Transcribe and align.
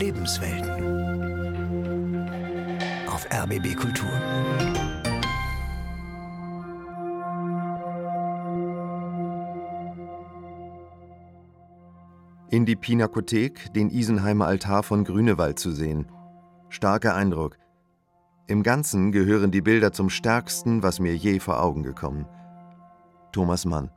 Lebenswelten. 0.00 0.70
Auf 3.06 3.26
RBB 3.30 3.76
Kultur. 3.76 4.08
In 12.48 12.64
die 12.64 12.76
Pinakothek, 12.76 13.74
den 13.74 13.90
Isenheimer 13.90 14.46
Altar 14.46 14.82
von 14.84 15.04
Grünewald 15.04 15.58
zu 15.58 15.70
sehen. 15.70 16.06
Starker 16.70 17.14
Eindruck. 17.14 17.58
Im 18.46 18.62
Ganzen 18.62 19.12
gehören 19.12 19.50
die 19.50 19.60
Bilder 19.60 19.92
zum 19.92 20.08
stärksten, 20.08 20.82
was 20.82 20.98
mir 20.98 21.14
je 21.14 21.40
vor 21.40 21.62
Augen 21.62 21.82
gekommen. 21.82 22.24
Thomas 23.32 23.66
Mann. 23.66 23.90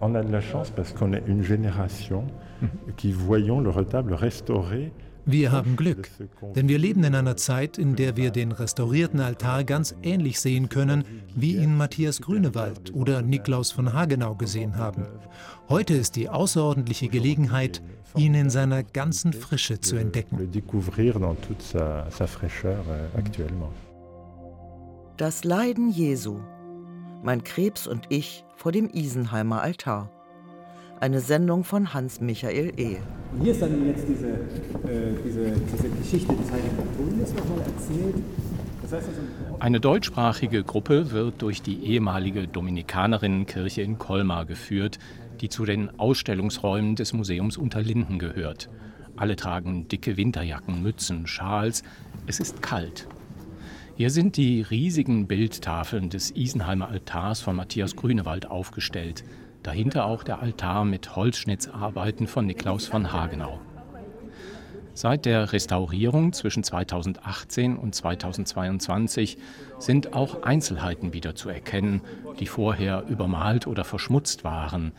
On 0.00 0.14
a 0.14 0.22
de 0.22 0.32
la 0.32 0.40
chance 0.40 0.70
parce 0.70 0.92
qu'on 0.92 1.12
est 1.12 1.22
une 1.26 1.42
génération 1.42 2.24
qui 2.96 3.12
voyons 3.12 3.60
le 3.60 3.70
retable 3.70 4.14
restauré 4.14 4.92
Wir 5.26 5.52
haben 5.52 5.76
Glück, 5.76 6.10
denn 6.56 6.68
wir 6.68 6.78
leben 6.78 7.04
in 7.04 7.14
einer 7.14 7.36
Zeit, 7.36 7.76
in 7.78 7.94
der 7.94 8.16
wir 8.16 8.30
den 8.30 8.52
restaurierten 8.52 9.20
Altar 9.20 9.64
ganz 9.64 9.94
ähnlich 10.02 10.40
sehen 10.40 10.70
können, 10.70 11.04
wie 11.36 11.56
ihn 11.56 11.76
Matthias 11.76 12.20
Grünewald 12.22 12.94
oder 12.94 13.20
Niklaus 13.20 13.70
von 13.70 13.92
Hagenau 13.92 14.34
gesehen 14.34 14.76
haben. 14.76 15.06
Heute 15.68 15.94
ist 15.94 16.16
die 16.16 16.30
außerordentliche 16.30 17.08
Gelegenheit, 17.08 17.82
ihn 18.16 18.34
in 18.34 18.50
seiner 18.50 18.82
ganzen 18.82 19.32
Frische 19.32 19.80
zu 19.80 19.96
entdecken. 19.96 20.50
Das 25.16 25.44
Leiden 25.44 25.90
Jesu. 25.90 26.40
Mein 27.22 27.44
Krebs 27.44 27.86
und 27.86 28.06
ich 28.08 28.44
vor 28.56 28.72
dem 28.72 28.88
Isenheimer 28.88 29.60
Altar. 29.60 30.10
Eine 31.00 31.20
Sendung 31.20 31.64
von 31.64 31.92
Hans-Michael 31.92 32.72
Ehe. 32.78 33.02
Und 33.32 33.42
hier 33.42 33.52
ist 33.52 33.60
dann 33.60 33.86
jetzt 33.86 34.06
diese, 34.08 34.28
äh, 34.28 35.14
diese, 35.22 35.52
diese 35.52 35.88
Geschichte 35.90 36.34
des 36.34 36.50
Heiligen 36.50 36.78
Antonius 36.78 37.34
nochmal 37.34 37.58
erzählt. 37.58 38.14
Das 38.82 38.92
heißt 38.92 39.08
also, 39.08 39.20
Eine 39.58 39.80
deutschsprachige 39.80 40.64
Gruppe 40.64 41.10
wird 41.10 41.42
durch 41.42 41.60
die 41.60 41.84
ehemalige 41.84 42.48
Dominikanerinnenkirche 42.48 43.82
in 43.82 43.98
Colmar 43.98 44.46
geführt, 44.46 44.98
die 45.42 45.50
zu 45.50 45.66
den 45.66 45.98
Ausstellungsräumen 45.98 46.96
des 46.96 47.12
Museums 47.12 47.58
Unterlinden 47.58 48.18
gehört. 48.18 48.70
Alle 49.16 49.36
tragen 49.36 49.88
dicke 49.88 50.16
Winterjacken, 50.16 50.82
Mützen, 50.82 51.26
Schals. 51.26 51.82
Es 52.26 52.40
ist 52.40 52.62
kalt. 52.62 53.06
Hier 54.00 54.08
sind 54.08 54.38
die 54.38 54.62
riesigen 54.62 55.26
Bildtafeln 55.26 56.08
des 56.08 56.34
Isenheimer 56.34 56.88
Altars 56.88 57.42
von 57.42 57.54
Matthias 57.54 57.96
Grünewald 57.96 58.46
aufgestellt. 58.46 59.24
Dahinter 59.62 60.06
auch 60.06 60.22
der 60.22 60.40
Altar 60.40 60.86
mit 60.86 61.16
Holzschnittsarbeiten 61.16 62.26
von 62.26 62.46
Niklaus 62.46 62.86
von 62.86 63.12
Hagenau. 63.12 63.60
Seit 64.94 65.26
der 65.26 65.52
Restaurierung 65.52 66.32
zwischen 66.32 66.64
2018 66.64 67.76
und 67.76 67.94
2022 67.94 69.36
sind 69.78 70.14
auch 70.14 70.44
Einzelheiten 70.44 71.12
wieder 71.12 71.34
zu 71.34 71.50
erkennen, 71.50 72.00
die 72.38 72.46
vorher 72.46 73.04
übermalt 73.06 73.66
oder 73.66 73.84
verschmutzt 73.84 74.44
waren, 74.44 74.92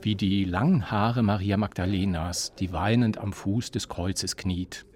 wie 0.00 0.14
die 0.14 0.44
langen 0.44 0.90
Haare 0.90 1.22
Maria 1.22 1.58
Magdalenas, 1.58 2.54
die 2.54 2.72
weinend 2.72 3.18
am 3.18 3.34
Fuß 3.34 3.70
des 3.70 3.90
Kreuzes 3.90 4.38
kniet. 4.38 4.86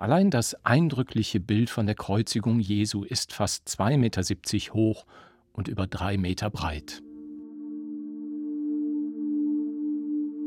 Allein 0.00 0.30
das 0.30 0.54
eindrückliche 0.64 1.40
Bild 1.40 1.68
von 1.68 1.84
der 1.84 1.94
Kreuzigung 1.94 2.58
Jesu 2.58 3.04
ist 3.04 3.34
fast 3.34 3.68
2,70 3.68 3.98
Meter 3.98 4.72
hoch 4.72 5.04
und 5.52 5.68
über 5.68 5.86
drei 5.86 6.16
Meter 6.16 6.48
breit. 6.48 7.02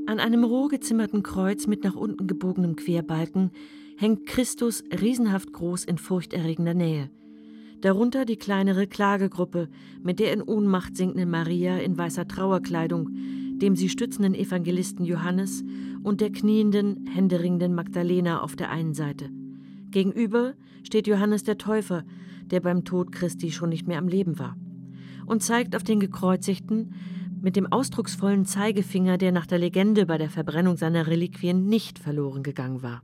An 0.08 0.20
einem 0.20 0.44
roh 0.44 0.70
gezimmerten 0.70 1.22
Kreuz 1.22 1.68
mit 1.68 1.84
nach 1.84 1.94
unten 1.94 2.25
gebogenem 2.25 2.75
Querbalken 2.75 3.52
hängt 3.96 4.25
Christus 4.25 4.84
riesenhaft 5.00 5.53
groß 5.53 5.85
in 5.85 6.00
furchterregender 6.00 6.74
Nähe. 6.74 7.12
Darunter 7.81 8.25
die 8.25 8.38
kleinere 8.38 8.88
Klagegruppe 8.88 9.70
mit 10.02 10.20
der 10.20 10.34
in 10.34 10.41
Ohnmacht 10.41 10.97
sinkenden 10.97 11.30
Maria 11.30 11.78
in 11.78 11.96
weißer 11.96 12.28
Trauerkleidung, 12.28 13.12
dem 13.59 13.75
sie 13.75 13.90
stützenden 13.90 14.34
Evangelisten 14.34 15.06
Johannes 15.06 15.64
und 16.02 16.22
der 16.22 16.31
knienden, 16.31 17.06
händeringenden 17.06 17.75
Magdalena 17.75 18.41
auf 18.41 18.56
der 18.56 18.72
einen 18.72 18.96
Seite. 18.96 19.30
Gegenüber 19.94 20.56
steht 20.84 21.08
Johannes 21.08 21.44
der 21.44 21.58
Täufer, 21.58 22.04
der 22.48 22.59
beim 22.59 22.84
Tod 22.84 23.12
Christi 23.14 23.52
schon 23.52 23.70
nicht 23.70 23.88
mehr 23.88 24.00
am 24.00 24.09
Leben 24.09 24.38
war, 24.40 24.58
und 25.26 25.42
zeigt 25.42 25.76
auf 25.76 25.84
den 25.84 26.02
Gekreuzigten, 26.02 26.96
mit 27.42 27.56
dem 27.56 27.72
ausdrucksvollen 27.72 28.46
Zeigefinger, 28.46 29.18
der 29.18 29.32
nach 29.32 29.46
der 29.46 29.59
Legende 29.59 30.06
bei 30.06 30.18
der 30.18 30.30
Verbrennung 30.30 30.78
seiner 30.78 31.08
Reliquien 31.08 31.68
nicht 31.68 32.00
verloren 32.00 32.42
gegangen 32.42 32.82
war. 32.82 33.03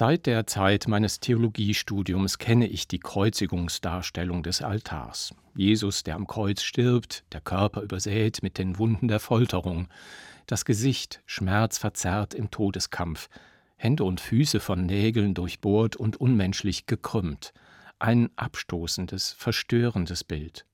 Seit 0.00 0.24
der 0.24 0.46
Zeit 0.46 0.88
meines 0.88 1.20
Theologiestudiums 1.20 2.38
kenne 2.38 2.66
ich 2.66 2.88
die 2.88 3.00
Kreuzigungsdarstellung 3.00 4.42
des 4.42 4.62
Altars. 4.62 5.34
Jesus, 5.54 6.04
der 6.04 6.14
am 6.14 6.26
Kreuz 6.26 6.62
stirbt, 6.62 7.22
der 7.34 7.42
Körper 7.42 7.82
übersät 7.82 8.42
mit 8.42 8.56
den 8.56 8.78
Wunden 8.78 9.08
der 9.08 9.20
Folterung, 9.20 9.88
das 10.46 10.64
Gesicht 10.64 11.20
schmerzverzerrt 11.26 12.32
im 12.32 12.50
Todeskampf, 12.50 13.28
Hände 13.76 14.04
und 14.04 14.22
Füße 14.22 14.58
von 14.58 14.86
Nägeln 14.86 15.34
durchbohrt 15.34 15.96
und 15.96 16.18
unmenschlich 16.18 16.86
gekrümmt. 16.86 17.52
Ein 17.98 18.30
abstoßendes, 18.36 19.32
verstörendes 19.32 20.24
Bild. 20.24 20.64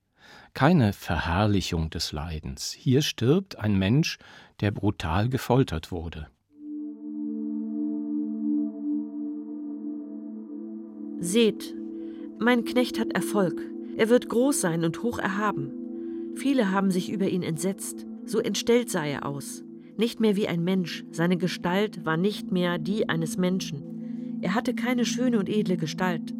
Keine 0.53 0.93
Verherrlichung 0.93 1.89
des 1.89 2.13
Leidens. 2.13 2.71
Hier 2.71 3.01
stirbt 3.01 3.59
ein 3.59 3.77
Mensch, 3.77 4.19
der 4.61 4.71
brutal 4.71 5.27
gefoltert 5.27 5.91
wurde. 5.91 6.29
Seht, 11.19 11.75
mein 12.39 12.63
Knecht 12.63 12.99
hat 12.99 13.13
Erfolg. 13.13 13.59
Er 13.95 14.09
wird 14.09 14.29
groß 14.29 14.61
sein 14.61 14.83
und 14.83 15.01
hoch 15.01 15.17
erhaben. 15.17 15.71
Viele 16.35 16.71
haben 16.71 16.91
sich 16.91 17.11
über 17.11 17.27
ihn 17.27 17.41
entsetzt. 17.41 18.05
So 18.25 18.39
entstellt 18.39 18.91
sah 18.91 19.03
er 19.03 19.25
aus. 19.25 19.63
Nicht 19.97 20.19
mehr 20.19 20.35
wie 20.35 20.47
ein 20.47 20.63
Mensch. 20.63 21.03
Seine 21.11 21.37
Gestalt 21.37 22.05
war 22.05 22.17
nicht 22.17 22.51
mehr 22.51 22.77
die 22.77 23.09
eines 23.09 23.37
Menschen. 23.37 24.37
Er 24.41 24.53
hatte 24.53 24.75
keine 24.75 25.05
schöne 25.05 25.39
und 25.39 25.49
edle 25.49 25.77
Gestalt, 25.77 26.35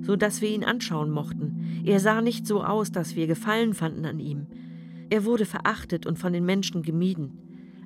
so 0.00 0.16
dass 0.16 0.40
wir 0.40 0.48
ihn 0.48 0.64
anschauen 0.64 1.10
mochten. 1.10 1.82
Er 1.84 2.00
sah 2.00 2.22
nicht 2.22 2.46
so 2.46 2.64
aus, 2.64 2.90
dass 2.90 3.16
wir 3.16 3.26
Gefallen 3.26 3.74
fanden 3.74 4.06
an 4.06 4.20
ihm. 4.20 4.46
Er 5.10 5.26
wurde 5.26 5.44
verachtet 5.44 6.06
und 6.06 6.18
von 6.18 6.32
den 6.32 6.46
Menschen 6.46 6.80
gemieden. 6.80 7.38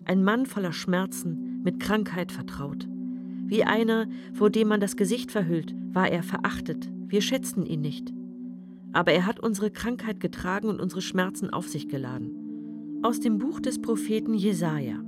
Ein 0.04 0.22
Mann 0.22 0.46
voller 0.46 0.72
Schmerzen, 0.72 1.60
mit 1.64 1.80
Krankheit 1.80 2.30
vertraut. 2.30 2.86
Wie 3.48 3.64
einer, 3.64 4.06
vor 4.34 4.50
dem 4.50 4.68
man 4.68 4.78
das 4.78 4.94
Gesicht 4.94 5.32
verhüllt, 5.32 5.74
war 5.94 6.10
er 6.10 6.22
verachtet. 6.22 6.90
Wir 7.06 7.22
schätzten 7.22 7.64
ihn 7.64 7.80
nicht. 7.80 8.12
Aber 8.92 9.12
er 9.12 9.24
hat 9.24 9.40
unsere 9.40 9.70
Krankheit 9.70 10.20
getragen 10.20 10.68
und 10.68 10.82
unsere 10.82 11.00
Schmerzen 11.00 11.48
auf 11.48 11.66
sich 11.66 11.88
geladen. 11.88 13.00
Aus 13.02 13.20
dem 13.20 13.38
Buch 13.38 13.60
des 13.60 13.80
Propheten 13.80 14.34
Jesaja. 14.34 15.02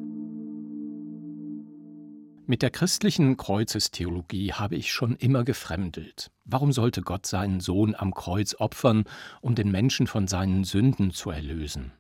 Mit 2.47 2.63
der 2.63 2.71
christlichen 2.71 3.37
Kreuzestheologie 3.37 4.55
habe 4.55 4.75
ich 4.75 4.91
schon 4.91 5.17
immer 5.17 5.45
gefremdelt. 5.45 6.31
Warum 6.47 6.73
sollte 6.73 7.03
Gott 7.03 7.27
seinen 7.27 7.61
Sohn 7.61 7.95
am 7.95 8.15
Kreuz 8.15 8.55
opfern, 8.59 9.05
um 9.43 9.55
den 9.55 9.71
Menschen 9.71 10.07
von 10.07 10.27
seinen 10.27 10.65
Sünden 10.65 11.11
zu 11.11 11.31
erlösen? 11.31 11.93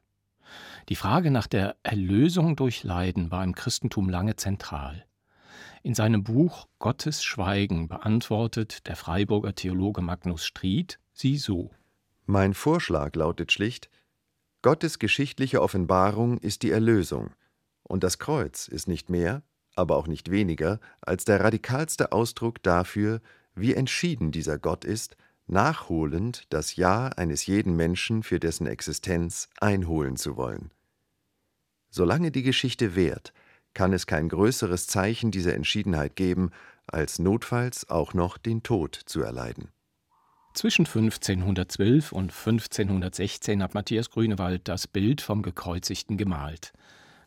Die 0.89 0.97
Frage 0.97 1.31
nach 1.31 1.47
der 1.47 1.77
Erlösung 1.83 2.57
durch 2.57 2.83
Leiden 2.83 3.31
war 3.31 3.45
im 3.45 3.55
Christentum 3.55 4.09
lange 4.09 4.37
zentral. 4.37 5.05
In 5.83 5.95
seinem 5.95 6.23
Buch 6.23 6.69
Gottes 6.79 7.25
Schweigen 7.25 7.89
beantwortet 7.89 8.87
der 8.87 8.97
Freiburger 8.97 9.55
Theologe 9.55 10.03
Magnus 10.03 10.45
Stried 10.45 10.99
sie 11.15 11.39
so. 11.39 11.71
Mein 12.27 12.53
Vorschlag 12.53 13.15
lautet 13.17 13.51
schlicht, 13.51 13.89
Gottes 14.61 14.99
geschichtliche 14.99 15.63
Offenbarung 15.63 16.37
ist 16.37 16.63
die 16.63 16.71
Erlösung, 16.71 17.31
und 17.83 18.05
das 18.05 18.19
Kreuz 18.19 18.69
ist 18.69 18.89
nicht 18.89 19.09
mehr, 19.09 19.43
aber 19.75 19.97
auch 19.97 20.07
nicht 20.07 20.31
weniger, 20.31 20.81
als 21.01 21.25
der 21.25 21.41
radikalste 21.41 22.13
Ausdruck 22.13 22.63
dafür, 22.63 23.23
wie 23.55 23.73
entschieden 23.75 24.33
dieser 24.33 24.59
Gott 24.59 24.85
ist, 24.85 25.17
nachholend 25.47 26.45
das 26.51 26.77
Ja 26.77 27.07
eines 27.07 27.47
jeden 27.47 27.75
Menschen 27.75 28.23
für 28.23 28.39
dessen 28.39 28.67
Existenz 28.67 29.49
einholen 29.59 30.17
zu 30.17 30.37
wollen. 30.37 30.71
Solange 31.89 32.31
die 32.31 32.43
Geschichte 32.43 32.95
währt, 32.95 33.33
kann 33.75 33.93
es 33.93 34.07
kein 34.07 34.29
größeres 34.29 34.87
Zeichen 34.87 35.31
dieser 35.31 35.55
Entschiedenheit 35.55 36.17
geben, 36.17 36.51
als 36.87 37.19
notfalls 37.19 37.89
auch 37.89 38.15
noch 38.15 38.39
den 38.39 38.63
Tod 38.63 39.01
zu 39.07 39.23
erleiden. 39.23 39.69
Zwischen 40.55 40.85
1512 40.85 42.11
und 42.11 42.33
1516 42.33 43.63
hat 43.63 43.75
Matthias 43.75 44.11
Grünewald 44.11 44.67
das 44.67 44.89
Bild 44.89 45.21
vom 45.21 45.43
Gekreuzigten 45.43 46.17
gemalt. 46.17 46.73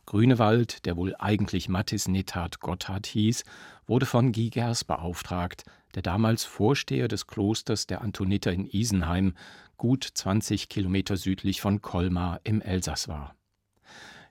Grünewald, 0.05 0.85
der 0.85 0.97
wohl 0.97 1.15
eigentlich 1.17 1.69
Mattis 1.69 2.09
Nethat 2.09 2.59
Gotthard 2.59 3.07
hieß, 3.07 3.45
wurde 3.87 4.05
von 4.05 4.33
Guy 4.33 4.49
Gers 4.49 4.83
beauftragt, 4.83 5.63
der 5.95 6.01
damals 6.01 6.43
Vorsteher 6.43 7.07
des 7.07 7.25
Klosters 7.25 7.87
der 7.87 8.01
Antoniter 8.01 8.51
in 8.51 8.65
Isenheim, 8.65 9.33
gut 9.77 10.03
20 10.13 10.67
Kilometer 10.67 11.15
südlich 11.15 11.61
von 11.61 11.81
Colmar 11.81 12.41
im 12.43 12.61
Elsass 12.61 13.07
war. 13.07 13.35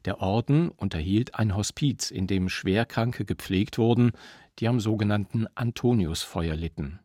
Der 0.04 0.20
Orden 0.20 0.68
unterhielt 0.70 1.36
ein 1.36 1.56
Hospiz, 1.56 2.10
in 2.10 2.26
dem 2.26 2.48
Schwerkranke 2.48 3.24
gepflegt 3.24 3.78
wurden, 3.78 4.12
die 4.58 4.68
am 4.68 4.80
sogenannten 4.80 5.46
Antoniusfeuer 5.54 6.56
litten. 6.56 7.00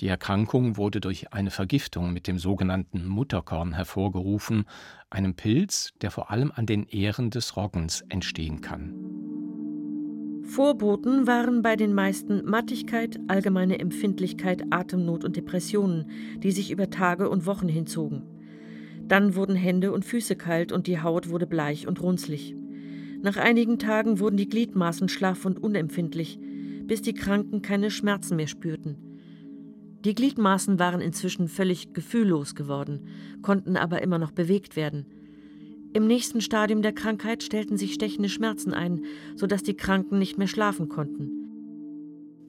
Die 0.00 0.08
Erkrankung 0.08 0.76
wurde 0.76 1.00
durch 1.00 1.32
eine 1.32 1.50
Vergiftung 1.50 2.12
mit 2.12 2.26
dem 2.26 2.38
sogenannten 2.38 3.06
Mutterkorn 3.06 3.72
hervorgerufen, 3.72 4.64
einem 5.10 5.34
Pilz, 5.34 5.92
der 6.00 6.10
vor 6.10 6.30
allem 6.30 6.52
an 6.54 6.66
den 6.66 6.86
Ähren 6.86 7.30
des 7.30 7.56
Roggens 7.56 8.02
entstehen 8.08 8.60
kann. 8.60 8.94
Vorboten 10.42 11.26
waren 11.26 11.62
bei 11.62 11.74
den 11.74 11.92
meisten 11.92 12.44
Mattigkeit, 12.44 13.18
allgemeine 13.26 13.80
Empfindlichkeit, 13.80 14.62
Atemnot 14.70 15.24
und 15.24 15.36
Depressionen, 15.36 16.10
die 16.38 16.52
sich 16.52 16.70
über 16.70 16.88
Tage 16.88 17.28
und 17.28 17.46
Wochen 17.46 17.68
hinzogen. 17.68 18.35
Dann 19.08 19.34
wurden 19.34 19.54
Hände 19.54 19.92
und 19.92 20.04
Füße 20.04 20.36
kalt 20.36 20.72
und 20.72 20.86
die 20.86 21.00
Haut 21.00 21.28
wurde 21.28 21.46
bleich 21.46 21.86
und 21.86 22.02
runzlig. 22.02 22.54
Nach 23.22 23.36
einigen 23.36 23.78
Tagen 23.78 24.20
wurden 24.20 24.36
die 24.36 24.48
Gliedmaßen 24.48 25.08
schlaff 25.08 25.44
und 25.44 25.62
unempfindlich, 25.62 26.38
bis 26.84 27.02
die 27.02 27.14
Kranken 27.14 27.62
keine 27.62 27.90
Schmerzen 27.90 28.36
mehr 28.36 28.46
spürten. 28.46 28.96
Die 30.04 30.14
Gliedmaßen 30.14 30.78
waren 30.78 31.00
inzwischen 31.00 31.48
völlig 31.48 31.92
gefühllos 31.92 32.54
geworden, 32.54 33.08
konnten 33.42 33.76
aber 33.76 34.02
immer 34.02 34.18
noch 34.18 34.30
bewegt 34.30 34.76
werden. 34.76 35.06
Im 35.92 36.06
nächsten 36.06 36.40
Stadium 36.40 36.82
der 36.82 36.92
Krankheit 36.92 37.42
stellten 37.42 37.76
sich 37.76 37.94
stechende 37.94 38.28
Schmerzen 38.28 38.74
ein, 38.74 39.04
sodass 39.34 39.62
die 39.62 39.76
Kranken 39.76 40.18
nicht 40.18 40.36
mehr 40.36 40.46
schlafen 40.46 40.88
konnten. 40.88 41.45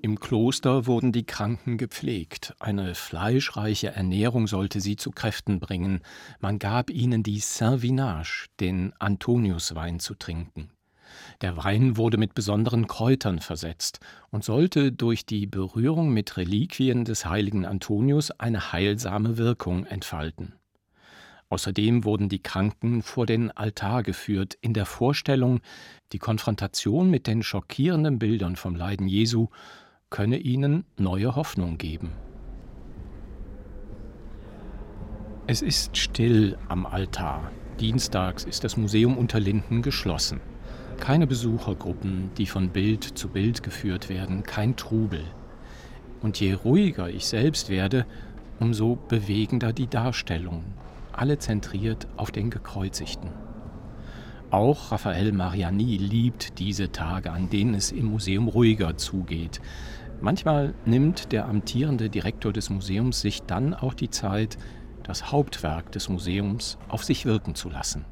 Im 0.04 0.20
Kloster 0.20 0.86
wurden 0.86 1.12
die 1.12 1.26
Kranken 1.26 1.78
gepflegt. 1.78 2.54
Eine 2.60 2.94
fleischreiche 2.94 3.88
Ernährung 3.88 4.46
sollte 4.46 4.80
sie 4.80 4.96
zu 4.96 5.10
Kräften 5.10 5.60
bringen. 5.60 6.02
Man 6.40 6.60
gab 6.60 6.92
ihnen 6.92 7.24
die 7.24 7.40
Saint-Vinage, 7.40 8.48
den 8.60 8.94
Antoniuswein, 9.00 10.00
zu 10.00 10.14
trinken. 10.14 10.70
Der 11.42 11.58
Wein 11.58 11.98
wurde 11.98 12.18
mit 12.18 12.36
besonderen 12.36 12.86
Kräutern 12.88 13.40
versetzt 13.40 14.00
und 14.30 14.44
sollte 14.44 14.92
durch 14.92 15.26
die 15.26 15.48
Berührung 15.48 16.14
mit 16.14 16.38
Reliquien 16.38 17.04
des 17.04 17.26
heiligen 17.26 17.66
Antonius 17.66 18.30
eine 18.32 18.72
heilsame 18.72 19.38
Wirkung 19.38 19.86
entfalten. 19.86 20.54
Außerdem 21.50 22.04
wurden 22.04 22.30
die 22.30 22.44
Kranken 22.44 23.02
vor 23.02 23.26
den 23.26 23.52
Altar 23.52 24.04
geführt, 24.04 24.58
in 24.62 24.74
der 24.74 24.86
Vorstellung, 24.86 25.62
die 26.12 26.20
Konfrontation 26.20 27.10
mit 27.10 27.26
den 27.26 27.42
schockierenden 27.42 28.20
Bildern 28.20 28.58
vom 28.58 28.76
Leiden 28.76 29.08
Jesu 29.08 29.48
könne 30.10 30.38
ihnen 30.38 30.86
neue 30.98 31.36
Hoffnung 31.36 31.78
geben. 31.78 32.12
Es 35.48 35.62
ist 35.62 35.98
still 35.98 36.58
am 36.70 36.86
Altar. 36.86 37.52
Dienstags 37.80 38.44
ist 38.44 38.64
das 38.64 38.78
Museum 38.78 39.18
Unterlinden 39.18 39.82
geschlossen. 39.82 40.40
Keine 41.00 41.28
Besuchergruppen, 41.28 42.32
die 42.38 42.48
von 42.48 42.70
Bild 42.70 43.04
zu 43.04 43.30
Bild 43.30 43.64
geführt 43.64 44.10
werden, 44.10 44.44
kein 44.44 44.76
Trubel. 44.76 45.24
Und 46.22 46.40
je 46.40 46.54
ruhiger 46.54 47.10
ich 47.10 47.26
selbst 47.28 47.70
werde, 47.70 48.06
umso 48.60 48.96
bewegender 48.96 49.74
die 49.74 49.88
Darstellung, 49.88 50.64
alle 51.12 51.38
zentriert 51.38 52.08
auf 52.16 52.32
den 52.32 52.50
Gekreuzigten. 52.50 53.30
Auch 54.50 54.94
Raphael 54.94 55.34
Mariani 55.34 55.98
liebt 55.98 56.58
diese 56.60 56.92
Tage, 56.92 57.32
an 57.32 57.50
denen 57.50 57.74
es 57.74 57.92
im 57.92 58.06
Museum 58.06 58.48
ruhiger 58.48 58.96
zugeht. 58.96 59.60
Manchmal 60.22 60.74
nimmt 60.86 61.32
der 61.32 61.48
amtierende 61.48 62.10
Direktor 62.10 62.54
des 62.54 62.70
Museums 62.70 63.20
sich 63.20 63.42
dann 63.44 63.74
auch 63.74 63.94
die 63.94 64.10
Zeit, 64.10 64.58
das 65.04 65.32
Hauptwerk 65.32 65.92
des 65.92 66.10
Museums 66.10 66.78
auf 66.88 67.04
sich 67.04 67.26
wirken 67.26 67.56
zu 67.56 67.70
lassen. 67.70 68.06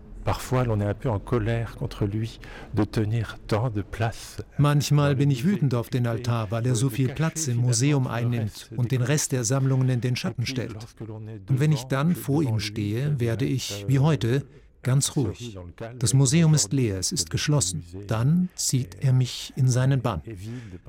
Manchmal 4.58 5.16
bin 5.16 5.30
ich 5.30 5.46
wütend 5.46 5.76
auf 5.76 5.90
den 5.90 6.08
Altar, 6.08 6.50
weil 6.50 6.66
er 6.66 6.76
so 6.76 6.90
viel 6.90 7.10
Platz 7.10 7.48
im 7.48 7.58
Museum 7.58 8.08
einnimmt 8.08 8.72
und 8.76 8.92
den 8.92 9.04
Rest 9.04 9.32
der 9.32 9.44
Sammlungen 9.44 9.88
in 9.88 10.02
den 10.02 10.16
Schatten 10.16 10.46
stellt. 10.46 10.76
Und 11.00 11.60
wenn 11.60 11.72
ich 11.72 11.84
dann 11.84 12.16
vor 12.16 12.42
ihm 12.42 12.60
stehe, 12.60 13.20
werde 13.20 13.46
ich, 13.46 13.86
wie 13.88 14.00
heute, 14.00 14.46
ganz 14.86 15.16
ruhig. 15.18 15.58
Das 16.00 16.14
Museum 16.14 16.54
ist 16.54 16.72
leer, 16.72 16.98
es 16.98 17.12
ist 17.12 17.30
geschlossen. 17.30 17.84
Dann 18.08 18.48
zieht 18.56 19.04
er 19.04 19.12
mich 19.12 19.52
in 19.58 19.68
seinen 19.68 20.02
Bann. 20.02 20.22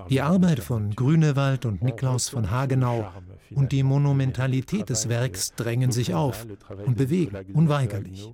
Die 0.08 0.20
Arbeit 0.20 0.60
von 0.60 0.94
Grünewald 0.94 1.66
und 1.66 1.82
Niklaus 1.82 2.28
von 2.28 2.50
Hagenau 2.50 3.10
und 3.50 3.72
die 3.72 3.82
Monumentalität 3.82 4.88
des 4.90 5.08
Werks 5.08 5.54
drängen 5.56 5.90
sich 5.90 6.14
auf 6.14 6.46
und 6.84 6.96
bewegen 6.96 7.36
unweigerlich. 7.54 8.32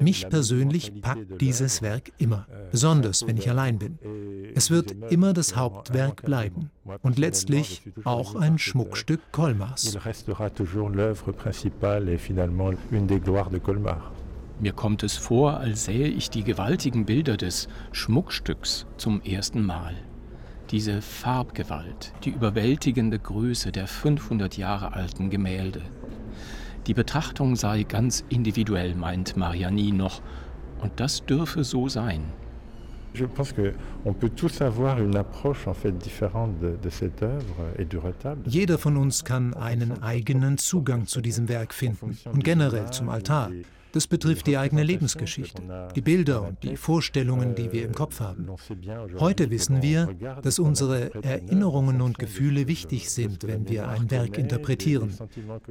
Mich 0.00 0.28
persönlich 0.28 1.00
packt 1.00 1.40
dieses 1.40 1.82
Werk 1.82 2.10
immer, 2.18 2.46
besonders 2.70 3.26
wenn 3.26 3.36
ich 3.36 3.48
allein 3.50 3.78
bin. 3.78 3.98
Es 4.54 4.70
wird 4.70 4.92
immer 5.10 5.32
das 5.32 5.56
Hauptwerk 5.56 6.22
bleiben 6.22 6.70
und 7.02 7.18
letztlich 7.18 7.82
auch 8.04 8.34
ein 8.34 8.58
Schmuckstück 8.58 9.20
Kolmars. 9.30 9.96
Mir 14.60 14.72
kommt 14.72 15.02
es 15.02 15.16
vor, 15.16 15.58
als 15.58 15.84
sähe 15.84 16.06
ich 16.06 16.30
die 16.30 16.44
gewaltigen 16.44 17.04
Bilder 17.06 17.36
des 17.36 17.68
Schmuckstücks 17.92 18.86
zum 18.96 19.20
ersten 19.22 19.64
Mal. 19.64 19.94
Diese 20.70 21.02
Farbgewalt, 21.02 22.12
die 22.24 22.30
überwältigende 22.30 23.18
Größe 23.18 23.72
der 23.72 23.88
500 23.88 24.56
Jahre 24.56 24.92
alten 24.92 25.28
Gemälde. 25.28 25.82
Die 26.86 26.94
Betrachtung 26.94 27.56
sei 27.56 27.82
ganz 27.82 28.24
individuell, 28.28 28.94
meint 28.94 29.36
Mariani 29.36 29.90
noch, 29.90 30.22
und 30.80 30.92
das 31.00 31.24
dürfe 31.26 31.64
so 31.64 31.88
sein. 31.88 32.22
Jeder 38.46 38.78
von 38.78 38.96
uns 38.96 39.24
kann 39.24 39.54
einen 39.54 40.02
eigenen 40.02 40.58
Zugang 40.58 41.06
zu 41.06 41.20
diesem 41.20 41.48
Werk 41.48 41.72
finden 41.74 42.18
und 42.32 42.44
generell 42.44 42.90
zum 42.90 43.08
Altar. 43.08 43.50
Das 43.94 44.08
betrifft 44.08 44.48
die 44.48 44.58
eigene 44.58 44.82
Lebensgeschichte, 44.82 45.62
die 45.94 46.00
Bilder 46.00 46.42
und 46.42 46.60
die 46.64 46.76
Vorstellungen, 46.76 47.54
die 47.54 47.70
wir 47.70 47.84
im 47.84 47.94
Kopf 47.94 48.18
haben. 48.18 48.48
Heute 49.20 49.52
wissen 49.52 49.82
wir, 49.82 50.08
dass 50.42 50.58
unsere 50.58 51.14
Erinnerungen 51.22 52.00
und 52.00 52.18
Gefühle 52.18 52.66
wichtig 52.66 53.08
sind, 53.08 53.46
wenn 53.46 53.68
wir 53.68 53.86
ein 53.88 54.10
Werk 54.10 54.36
interpretieren. 54.36 55.16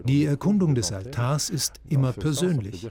Die 0.06 0.24
Erkundung 0.24 0.74
des 0.74 0.94
Altars 0.94 1.50
ist 1.50 1.82
immer 1.89 2.13
persönlich. 2.13 2.89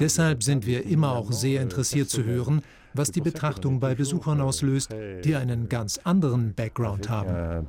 Deshalb 0.00 0.42
sind 0.42 0.64
wir 0.64 0.86
immer 0.86 1.12
auch 1.12 1.32
sehr 1.32 1.60
interessiert 1.60 2.08
zu 2.08 2.24
hören, 2.24 2.62
was 2.94 3.10
die 3.10 3.20
Betrachtung 3.20 3.78
bei 3.78 3.94
Besuchern 3.94 4.40
auslöst, 4.40 4.90
die 5.22 5.36
einen 5.36 5.68
ganz 5.68 5.98
anderen 5.98 6.54
Background 6.54 7.10
haben. 7.10 7.66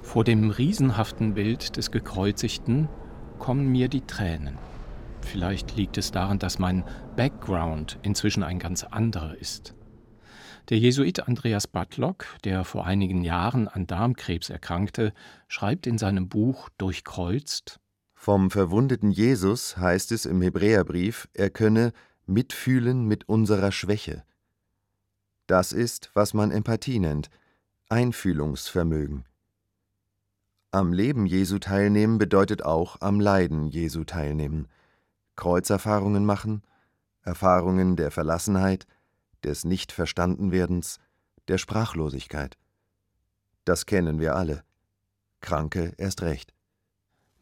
Vor 0.00 0.24
dem 0.24 0.50
riesenhaften 0.50 1.34
Bild 1.34 1.76
des 1.76 1.90
Gekreuzigten 1.90 2.88
kommen 3.38 3.70
mir 3.70 3.88
die 3.88 4.06
Tränen. 4.06 4.58
Vielleicht 5.20 5.76
liegt 5.76 5.98
es 5.98 6.12
daran, 6.12 6.38
dass 6.38 6.58
mein 6.58 6.84
Background 7.16 7.98
inzwischen 8.02 8.42
ein 8.42 8.58
ganz 8.58 8.84
anderer 8.84 9.36
ist. 9.36 9.74
Der 10.68 10.78
Jesuit 10.78 11.28
Andreas 11.28 11.66
Batlock, 11.66 12.26
der 12.42 12.64
vor 12.64 12.86
einigen 12.86 13.22
Jahren 13.22 13.68
an 13.68 13.86
Darmkrebs 13.86 14.50
erkrankte, 14.50 15.12
schreibt 15.46 15.86
in 15.86 15.96
seinem 15.96 16.28
Buch 16.28 16.68
Durchkreuzt 16.76 17.78
Vom 18.14 18.50
verwundeten 18.50 19.10
Jesus 19.10 19.76
heißt 19.76 20.10
es 20.10 20.26
im 20.26 20.42
Hebräerbrief, 20.42 21.28
er 21.34 21.50
könne 21.50 21.92
mitfühlen 22.26 23.04
mit 23.06 23.28
unserer 23.28 23.70
Schwäche. 23.70 24.24
Das 25.46 25.72
ist, 25.72 26.10
was 26.14 26.34
man 26.34 26.50
Empathie 26.50 26.98
nennt, 26.98 27.30
Einfühlungsvermögen. 27.88 29.24
Am 30.76 30.92
Leben 30.92 31.24
Jesu 31.24 31.58
teilnehmen 31.58 32.18
bedeutet 32.18 32.62
auch 32.62 33.00
am 33.00 33.18
Leiden 33.18 33.66
Jesu 33.66 34.04
teilnehmen. 34.04 34.68
Kreuzerfahrungen 35.34 36.26
machen, 36.26 36.64
Erfahrungen 37.22 37.96
der 37.96 38.10
Verlassenheit, 38.10 38.86
des 39.42 39.64
Nichtverstandenwerdens, 39.64 40.98
der 41.48 41.56
Sprachlosigkeit. 41.56 42.58
Das 43.64 43.86
kennen 43.86 44.20
wir 44.20 44.36
alle. 44.36 44.64
Kranke 45.40 45.94
erst 45.96 46.20
recht. 46.20 46.52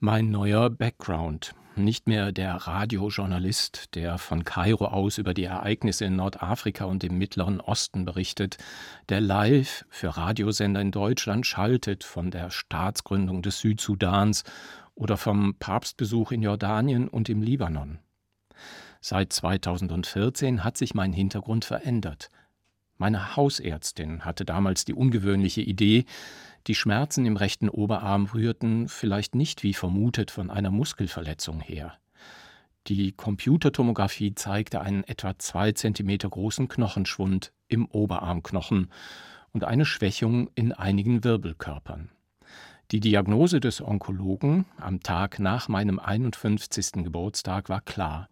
Mein 0.04 0.30
neuer 0.30 0.68
Background. 0.68 1.54
Nicht 1.76 2.08
mehr 2.08 2.30
der 2.30 2.56
Radiojournalist, 2.56 3.94
der 3.94 4.18
von 4.18 4.44
Kairo 4.44 4.84
aus 4.84 5.16
über 5.16 5.32
die 5.32 5.44
Ereignisse 5.44 6.04
in 6.04 6.16
Nordafrika 6.16 6.84
und 6.84 7.02
dem 7.02 7.16
Mittleren 7.16 7.58
Osten 7.58 8.04
berichtet, 8.04 8.58
der 9.08 9.22
live 9.22 9.86
für 9.88 10.14
Radiosender 10.14 10.82
in 10.82 10.90
Deutschland 10.90 11.46
schaltet 11.46 12.04
von 12.04 12.30
der 12.30 12.50
Staatsgründung 12.50 13.40
des 13.40 13.60
Südsudans 13.60 14.44
oder 14.94 15.16
vom 15.16 15.54
Papstbesuch 15.58 16.32
in 16.32 16.42
Jordanien 16.42 17.08
und 17.08 17.30
im 17.30 17.40
Libanon. 17.40 17.98
Seit 19.00 19.32
2014 19.32 20.64
hat 20.64 20.76
sich 20.76 20.92
mein 20.92 21.14
Hintergrund 21.14 21.64
verändert. 21.64 22.28
Meine 22.96 23.36
Hausärztin 23.36 24.24
hatte 24.24 24.44
damals 24.44 24.84
die 24.84 24.94
ungewöhnliche 24.94 25.60
Idee, 25.62 26.04
die 26.66 26.74
Schmerzen 26.74 27.26
im 27.26 27.36
rechten 27.36 27.68
Oberarm 27.68 28.26
rührten 28.26 28.88
vielleicht 28.88 29.34
nicht 29.34 29.62
wie 29.62 29.74
vermutet 29.74 30.30
von 30.30 30.50
einer 30.50 30.70
Muskelverletzung 30.70 31.60
her. 31.60 31.92
Die 32.86 33.12
Computertomographie 33.12 34.34
zeigte 34.34 34.80
einen 34.80 35.04
etwa 35.04 35.38
zwei 35.38 35.72
Zentimeter 35.72 36.28
großen 36.28 36.68
Knochenschwund 36.68 37.52
im 37.68 37.86
Oberarmknochen 37.86 38.90
und 39.52 39.64
eine 39.64 39.84
Schwächung 39.84 40.50
in 40.54 40.72
einigen 40.72 41.24
Wirbelkörpern. 41.24 42.10
Die 42.90 43.00
Diagnose 43.00 43.60
des 43.60 43.80
Onkologen 43.80 44.66
am 44.76 45.00
Tag 45.00 45.38
nach 45.38 45.68
meinem 45.68 45.98
51. 45.98 47.04
Geburtstag 47.04 47.68
war 47.70 47.80
klar: 47.80 48.28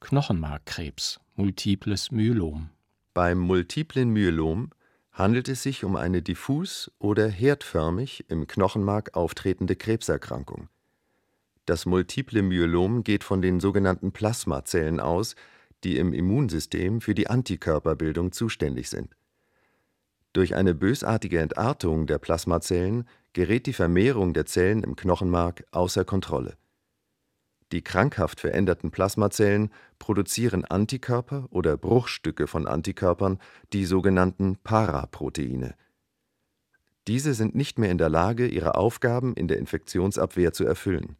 Knochenmarkkrebs, 0.00 1.20
multiples 1.34 2.12
Myelom. 2.12 2.70
Beim 3.16 3.38
multiplen 3.38 4.10
Myelom 4.10 4.68
handelt 5.10 5.48
es 5.48 5.62
sich 5.62 5.84
um 5.84 5.96
eine 5.96 6.20
diffus 6.20 6.92
oder 6.98 7.28
herdförmig 7.28 8.26
im 8.28 8.46
Knochenmark 8.46 9.16
auftretende 9.16 9.74
Krebserkrankung. 9.74 10.68
Das 11.64 11.86
multiple 11.86 12.42
Myelom 12.42 13.04
geht 13.04 13.24
von 13.24 13.40
den 13.40 13.58
sogenannten 13.58 14.12
Plasmazellen 14.12 15.00
aus, 15.00 15.34
die 15.82 15.96
im 15.96 16.12
Immunsystem 16.12 17.00
für 17.00 17.14
die 17.14 17.28
Antikörperbildung 17.28 18.32
zuständig 18.32 18.90
sind. 18.90 19.16
Durch 20.34 20.54
eine 20.54 20.74
bösartige 20.74 21.38
Entartung 21.38 22.06
der 22.06 22.18
Plasmazellen 22.18 23.08
gerät 23.32 23.64
die 23.64 23.72
Vermehrung 23.72 24.34
der 24.34 24.44
Zellen 24.44 24.82
im 24.82 24.94
Knochenmark 24.94 25.64
außer 25.70 26.04
Kontrolle 26.04 26.58
die 27.72 27.82
krankhaft 27.82 28.40
veränderten 28.40 28.90
Plasmazellen 28.90 29.70
produzieren 29.98 30.64
Antikörper 30.64 31.46
oder 31.50 31.76
Bruchstücke 31.76 32.46
von 32.46 32.66
Antikörpern, 32.66 33.38
die 33.72 33.84
sogenannten 33.84 34.56
Paraproteine. 34.62 35.74
Diese 37.08 37.34
sind 37.34 37.54
nicht 37.54 37.78
mehr 37.78 37.90
in 37.90 37.98
der 37.98 38.08
Lage, 38.08 38.46
ihre 38.46 38.76
Aufgaben 38.76 39.34
in 39.34 39.48
der 39.48 39.58
Infektionsabwehr 39.58 40.52
zu 40.52 40.64
erfüllen. 40.64 41.16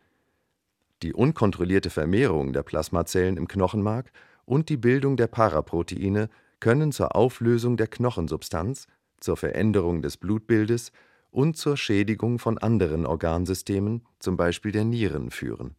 Die 1.02 1.12
unkontrollierte 1.12 1.90
Vermehrung 1.90 2.52
der 2.52 2.62
Plasmazellen 2.62 3.36
im 3.36 3.48
Knochenmark 3.48 4.10
und 4.44 4.68
die 4.68 4.76
Bildung 4.76 5.16
der 5.16 5.26
Paraproteine 5.26 6.28
können 6.60 6.90
zur 6.92 7.14
Auflösung 7.14 7.76
der 7.76 7.86
Knochensubstanz, 7.88 8.86
zur 9.20 9.36
Veränderung 9.36 10.02
des 10.02 10.16
Blutbildes 10.16 10.92
und 11.30 11.56
zur 11.56 11.76
Schädigung 11.76 12.38
von 12.38 12.56
anderen 12.58 13.04
Organsystemen, 13.04 14.06
zum 14.18 14.36
Beispiel 14.36 14.72
der 14.72 14.84
Nieren, 14.84 15.30
führen 15.30 15.76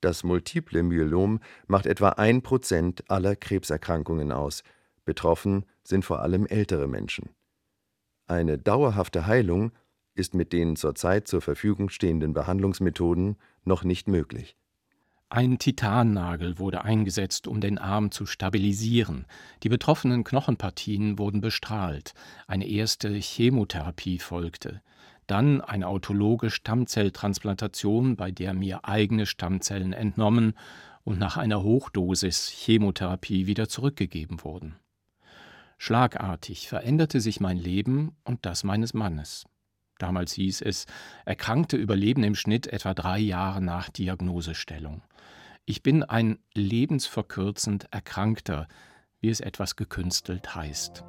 das 0.00 0.24
multiple 0.24 0.82
Myelom 0.82 1.40
macht 1.66 1.86
etwa 1.86 2.10
ein 2.10 2.42
Prozent 2.42 3.10
aller 3.10 3.36
Krebserkrankungen 3.36 4.32
aus, 4.32 4.62
betroffen 5.04 5.64
sind 5.82 6.04
vor 6.04 6.20
allem 6.20 6.46
ältere 6.46 6.86
Menschen. 6.86 7.30
Eine 8.26 8.58
dauerhafte 8.58 9.26
Heilung 9.26 9.72
ist 10.14 10.34
mit 10.34 10.52
den 10.52 10.76
zurzeit 10.76 11.26
zur 11.26 11.40
Verfügung 11.40 11.88
stehenden 11.88 12.32
Behandlungsmethoden 12.32 13.36
noch 13.64 13.84
nicht 13.84 14.08
möglich. 14.08 14.56
Ein 15.32 15.58
Titannagel 15.58 16.58
wurde 16.58 16.82
eingesetzt, 16.82 17.46
um 17.46 17.60
den 17.60 17.78
Arm 17.78 18.10
zu 18.10 18.26
stabilisieren. 18.26 19.26
Die 19.62 19.68
betroffenen 19.68 20.24
Knochenpartien 20.24 21.18
wurden 21.18 21.40
bestrahlt. 21.40 22.14
Eine 22.48 22.66
erste 22.66 23.10
Chemotherapie 23.10 24.18
folgte 24.18 24.82
dann 25.30 25.60
eine 25.60 25.86
autologe 25.86 26.50
Stammzelltransplantation, 26.50 28.16
bei 28.16 28.30
der 28.30 28.52
mir 28.52 28.84
eigene 28.84 29.26
Stammzellen 29.26 29.92
entnommen 29.92 30.54
und 31.04 31.18
nach 31.18 31.36
einer 31.36 31.62
Hochdosis 31.62 32.48
Chemotherapie 32.48 33.46
wieder 33.46 33.68
zurückgegeben 33.68 34.42
wurden. 34.42 34.76
Schlagartig 35.78 36.68
veränderte 36.68 37.20
sich 37.20 37.40
mein 37.40 37.56
Leben 37.56 38.16
und 38.24 38.44
das 38.44 38.64
meines 38.64 38.92
Mannes. 38.92 39.46
Damals 39.98 40.32
hieß 40.32 40.62
es, 40.62 40.86
Erkrankte 41.24 41.76
überleben 41.76 42.24
im 42.24 42.34
Schnitt 42.34 42.66
etwa 42.66 42.92
drei 42.94 43.18
Jahre 43.18 43.62
nach 43.62 43.88
Diagnosestellung. 43.88 45.02
Ich 45.64 45.82
bin 45.82 46.02
ein 46.02 46.38
lebensverkürzend 46.54 47.86
Erkrankter, 47.92 48.66
wie 49.20 49.28
es 49.28 49.40
etwas 49.40 49.76
gekünstelt 49.76 50.54
heißt. 50.54 51.04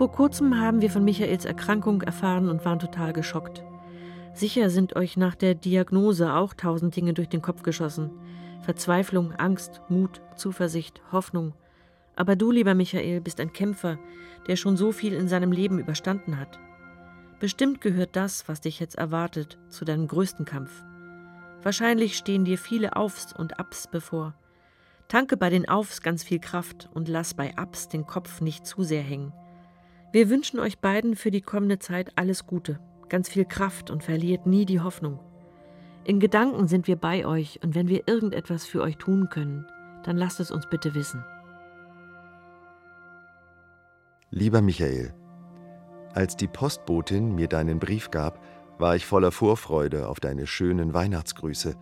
Vor 0.00 0.10
kurzem 0.10 0.58
haben 0.58 0.80
wir 0.80 0.88
von 0.88 1.04
Michaels 1.04 1.44
Erkrankung 1.44 2.00
erfahren 2.00 2.48
und 2.48 2.64
waren 2.64 2.78
total 2.78 3.12
geschockt. 3.12 3.62
Sicher 4.32 4.70
sind 4.70 4.96
euch 4.96 5.18
nach 5.18 5.34
der 5.34 5.54
Diagnose 5.54 6.32
auch 6.32 6.54
tausend 6.54 6.96
Dinge 6.96 7.12
durch 7.12 7.28
den 7.28 7.42
Kopf 7.42 7.62
geschossen. 7.62 8.10
Verzweiflung, 8.62 9.32
Angst, 9.32 9.82
Mut, 9.90 10.22
Zuversicht, 10.36 11.02
Hoffnung. 11.12 11.52
Aber 12.16 12.34
du, 12.34 12.50
lieber 12.50 12.74
Michael, 12.74 13.20
bist 13.20 13.40
ein 13.40 13.52
Kämpfer, 13.52 13.98
der 14.46 14.56
schon 14.56 14.78
so 14.78 14.90
viel 14.90 15.12
in 15.12 15.28
seinem 15.28 15.52
Leben 15.52 15.78
überstanden 15.78 16.40
hat. 16.40 16.58
Bestimmt 17.38 17.82
gehört 17.82 18.16
das, 18.16 18.48
was 18.48 18.62
dich 18.62 18.80
jetzt 18.80 18.96
erwartet, 18.96 19.58
zu 19.68 19.84
deinem 19.84 20.08
größten 20.08 20.46
Kampf. 20.46 20.82
Wahrscheinlich 21.62 22.16
stehen 22.16 22.46
dir 22.46 22.56
viele 22.56 22.96
Aufs 22.96 23.34
und 23.34 23.60
Abs 23.60 23.86
bevor. 23.86 24.32
Tanke 25.08 25.36
bei 25.36 25.50
den 25.50 25.68
Aufs 25.68 26.00
ganz 26.00 26.24
viel 26.24 26.38
Kraft 26.38 26.88
und 26.94 27.06
lass 27.06 27.34
bei 27.34 27.54
Abs 27.58 27.88
den 27.88 28.06
Kopf 28.06 28.40
nicht 28.40 28.64
zu 28.64 28.82
sehr 28.82 29.02
hängen. 29.02 29.34
Wir 30.12 30.28
wünschen 30.28 30.58
euch 30.58 30.80
beiden 30.80 31.14
für 31.14 31.30
die 31.30 31.40
kommende 31.40 31.78
Zeit 31.78 32.10
alles 32.16 32.46
Gute, 32.46 32.80
ganz 33.08 33.28
viel 33.28 33.44
Kraft 33.44 33.90
und 33.90 34.02
verliert 34.02 34.44
nie 34.44 34.66
die 34.66 34.80
Hoffnung. 34.80 35.20
In 36.02 36.18
Gedanken 36.18 36.66
sind 36.66 36.88
wir 36.88 36.96
bei 36.96 37.24
euch 37.24 37.60
und 37.62 37.76
wenn 37.76 37.86
wir 37.86 38.08
irgendetwas 38.08 38.64
für 38.66 38.82
euch 38.82 38.96
tun 38.96 39.28
können, 39.30 39.66
dann 40.02 40.16
lasst 40.16 40.40
es 40.40 40.50
uns 40.50 40.66
bitte 40.68 40.94
wissen. 40.94 41.24
Lieber 44.30 44.62
Michael, 44.62 45.14
als 46.12 46.36
die 46.36 46.48
Postbotin 46.48 47.36
mir 47.36 47.46
deinen 47.46 47.78
Brief 47.78 48.10
gab, 48.10 48.40
war 48.78 48.96
ich 48.96 49.06
voller 49.06 49.30
Vorfreude 49.30 50.08
auf 50.08 50.18
deine 50.18 50.48
schönen 50.48 50.92
Weihnachtsgrüße. 50.92 51.76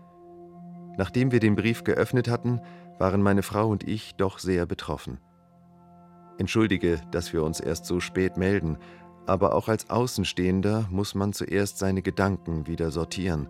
Nachdem 0.99 1.33
wir 1.33 1.41
den 1.41 1.55
Brief 1.55 1.85
geöffnet 1.85 2.29
hatten, 2.29 2.61
waren 2.99 3.23
meine 3.23 3.43
Frau 3.43 3.69
und 3.69 3.89
ich 3.89 4.17
doch 4.17 4.39
sehr 4.39 4.67
betroffen. 4.67 5.19
Entschuldige, 6.39 7.01
dass 7.11 7.33
wir 7.33 7.43
uns 7.43 7.61
erst 7.61 7.85
so 7.85 8.01
spät 8.01 8.37
melden, 8.37 8.79
aber 9.27 9.55
auch 9.55 9.69
als 9.69 9.91
Außenstehender 9.91 10.87
muss 10.91 11.15
man 11.15 11.33
zuerst 11.33 11.79
seine 11.79 12.01
Gedanken 12.01 12.67
wieder 12.67 12.91
sortieren. 12.91 13.49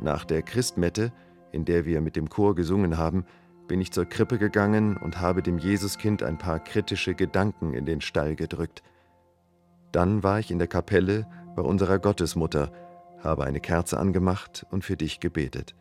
Nach 0.00 0.24
der 0.24 0.42
Christmette, 0.42 1.12
in 1.52 1.64
der 1.64 1.84
wir 1.84 2.00
mit 2.00 2.16
dem 2.16 2.30
Chor 2.30 2.54
gesungen 2.54 2.96
haben, 2.96 3.26
bin 3.66 3.80
ich 3.80 3.92
zur 3.92 4.04
Krippe 4.04 4.38
gegangen 4.38 4.96
und 4.96 5.20
habe 5.20 5.42
dem 5.42 5.58
Jesuskind 5.58 6.22
ein 6.22 6.38
paar 6.38 6.60
kritische 6.60 7.14
Gedanken 7.14 7.74
in 7.74 7.86
den 7.86 8.00
Stall 8.00 8.36
gedrückt. 8.36 8.82
Dann 9.92 10.22
war 10.22 10.38
ich 10.38 10.50
in 10.50 10.58
der 10.58 10.68
Kapelle 10.68 11.26
bei 11.56 11.62
unserer 11.62 11.98
Gottesmutter, 11.98 12.70
habe 13.22 13.44
eine 13.44 13.60
Kerze 13.60 13.98
angemacht 13.98 14.66
und 14.70 14.84
für 14.84 14.96
dich 14.96 15.18
gebetet. 15.20 15.74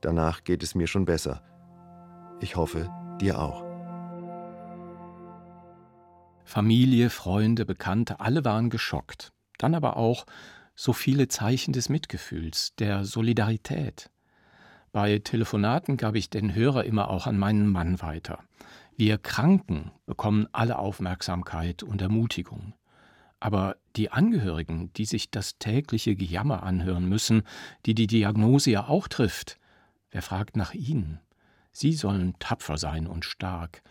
Danach 0.00 0.44
geht 0.44 0.62
es 0.62 0.74
mir 0.74 0.86
schon 0.86 1.04
besser. 1.04 1.42
Ich 2.40 2.56
hoffe, 2.56 2.90
dir 3.20 3.40
auch. 3.40 3.65
Familie, 6.46 7.10
Freunde, 7.10 7.66
Bekannte, 7.66 8.20
alle 8.20 8.44
waren 8.44 8.70
geschockt. 8.70 9.32
Dann 9.58 9.74
aber 9.74 9.96
auch 9.96 10.26
so 10.76 10.92
viele 10.92 11.26
Zeichen 11.26 11.72
des 11.72 11.88
Mitgefühls, 11.88 12.72
der 12.76 13.04
Solidarität. 13.04 14.10
Bei 14.92 15.18
Telefonaten 15.18 15.96
gab 15.96 16.14
ich 16.14 16.30
den 16.30 16.54
Hörer 16.54 16.84
immer 16.84 17.10
auch 17.10 17.26
an 17.26 17.36
meinen 17.36 17.66
Mann 17.66 18.00
weiter. 18.00 18.38
Wir 18.96 19.18
Kranken 19.18 19.90
bekommen 20.06 20.46
alle 20.52 20.78
Aufmerksamkeit 20.78 21.82
und 21.82 22.00
Ermutigung. 22.00 22.74
Aber 23.40 23.76
die 23.96 24.12
Angehörigen, 24.12 24.92
die 24.94 25.04
sich 25.04 25.30
das 25.32 25.58
tägliche 25.58 26.14
Gejammer 26.14 26.62
anhören 26.62 27.08
müssen, 27.08 27.42
die 27.86 27.94
die 27.94 28.06
Diagnose 28.06 28.70
ja 28.70 28.86
auch 28.86 29.08
trifft, 29.08 29.58
Er 30.10 30.22
fragt 30.22 30.56
nach 30.56 30.72
ihnen. 30.72 31.20
Sie 31.72 31.92
sollen 31.92 32.34
tapfer 32.38 32.78
sein 32.78 33.06
und 33.06 33.24
stark. 33.24 33.82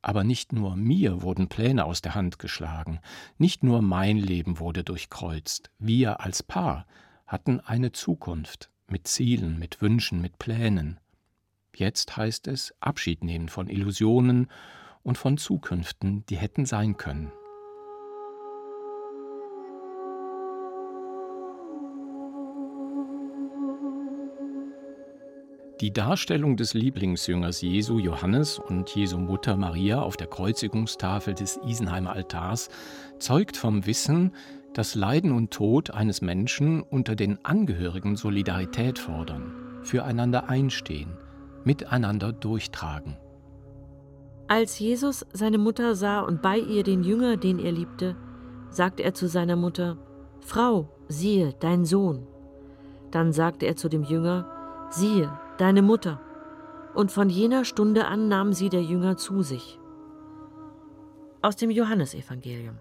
Aber 0.00 0.24
nicht 0.24 0.52
nur 0.52 0.76
mir 0.76 1.22
wurden 1.22 1.48
Pläne 1.48 1.84
aus 1.84 2.00
der 2.00 2.14
Hand 2.14 2.38
geschlagen, 2.38 3.00
nicht 3.36 3.62
nur 3.64 3.82
mein 3.82 4.16
Leben 4.16 4.58
wurde 4.58 4.84
durchkreuzt. 4.84 5.70
Wir 5.78 6.20
als 6.20 6.42
Paar 6.42 6.86
hatten 7.26 7.60
eine 7.60 7.92
Zukunft 7.92 8.70
mit 8.88 9.06
Zielen, 9.06 9.58
mit 9.58 9.82
Wünschen, 9.82 10.20
mit 10.20 10.38
Plänen. 10.38 10.98
Jetzt 11.74 12.16
heißt 12.16 12.48
es 12.48 12.74
Abschied 12.80 13.22
nehmen 13.22 13.48
von 13.48 13.68
Illusionen 13.68 14.48
und 15.02 15.18
von 15.18 15.36
Zukünften, 15.36 16.24
die 16.26 16.36
hätten 16.36 16.64
sein 16.64 16.96
können. 16.96 17.32
Die 25.80 25.92
Darstellung 25.92 26.56
des 26.56 26.74
Lieblingsjüngers 26.74 27.60
Jesu 27.60 28.00
Johannes 28.00 28.58
und 28.58 28.90
Jesu 28.96 29.16
Mutter 29.16 29.56
Maria 29.56 30.02
auf 30.02 30.16
der 30.16 30.26
Kreuzigungstafel 30.26 31.34
des 31.34 31.60
Isenheimer 31.64 32.14
Altars 32.14 32.68
zeugt 33.20 33.56
vom 33.56 33.86
Wissen, 33.86 34.32
dass 34.74 34.96
Leiden 34.96 35.30
und 35.30 35.52
Tod 35.52 35.92
eines 35.92 36.20
Menschen 36.20 36.82
unter 36.82 37.14
den 37.14 37.44
Angehörigen 37.44 38.16
Solidarität 38.16 38.98
fordern, 38.98 39.52
füreinander 39.82 40.48
einstehen, 40.48 41.16
miteinander 41.62 42.32
durchtragen. 42.32 43.16
Als 44.48 44.80
Jesus 44.80 45.24
seine 45.32 45.58
Mutter 45.58 45.94
sah 45.94 46.22
und 46.22 46.42
bei 46.42 46.58
ihr 46.58 46.82
den 46.82 47.04
Jünger, 47.04 47.36
den 47.36 47.60
er 47.60 47.70
liebte, 47.70 48.16
sagte 48.70 49.04
er 49.04 49.14
zu 49.14 49.28
seiner 49.28 49.54
Mutter, 49.54 49.96
Frau, 50.40 50.88
siehe, 51.06 51.54
dein 51.60 51.84
Sohn. 51.84 52.26
Dann 53.12 53.32
sagte 53.32 53.66
er 53.66 53.76
zu 53.76 53.88
dem 53.88 54.02
Jünger, 54.02 54.46
siehe, 54.90 55.30
deine 55.60 55.82
Mutter. 55.82 56.20
Und 56.94 57.12
von 57.12 57.28
jener 57.28 57.64
Stunde 57.64 58.06
an 58.06 58.28
nahm 58.28 58.52
sie 58.52 58.70
der 58.70 58.82
Jünger 58.82 59.16
zu 59.16 59.42
sich. 59.42 59.78
Aus 61.42 61.56
dem 61.56 61.70
Johannesevangelium. 61.70 62.78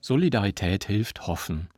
Solidarität 0.00 0.84
hilft 0.84 1.26
hoffen. 1.26 1.68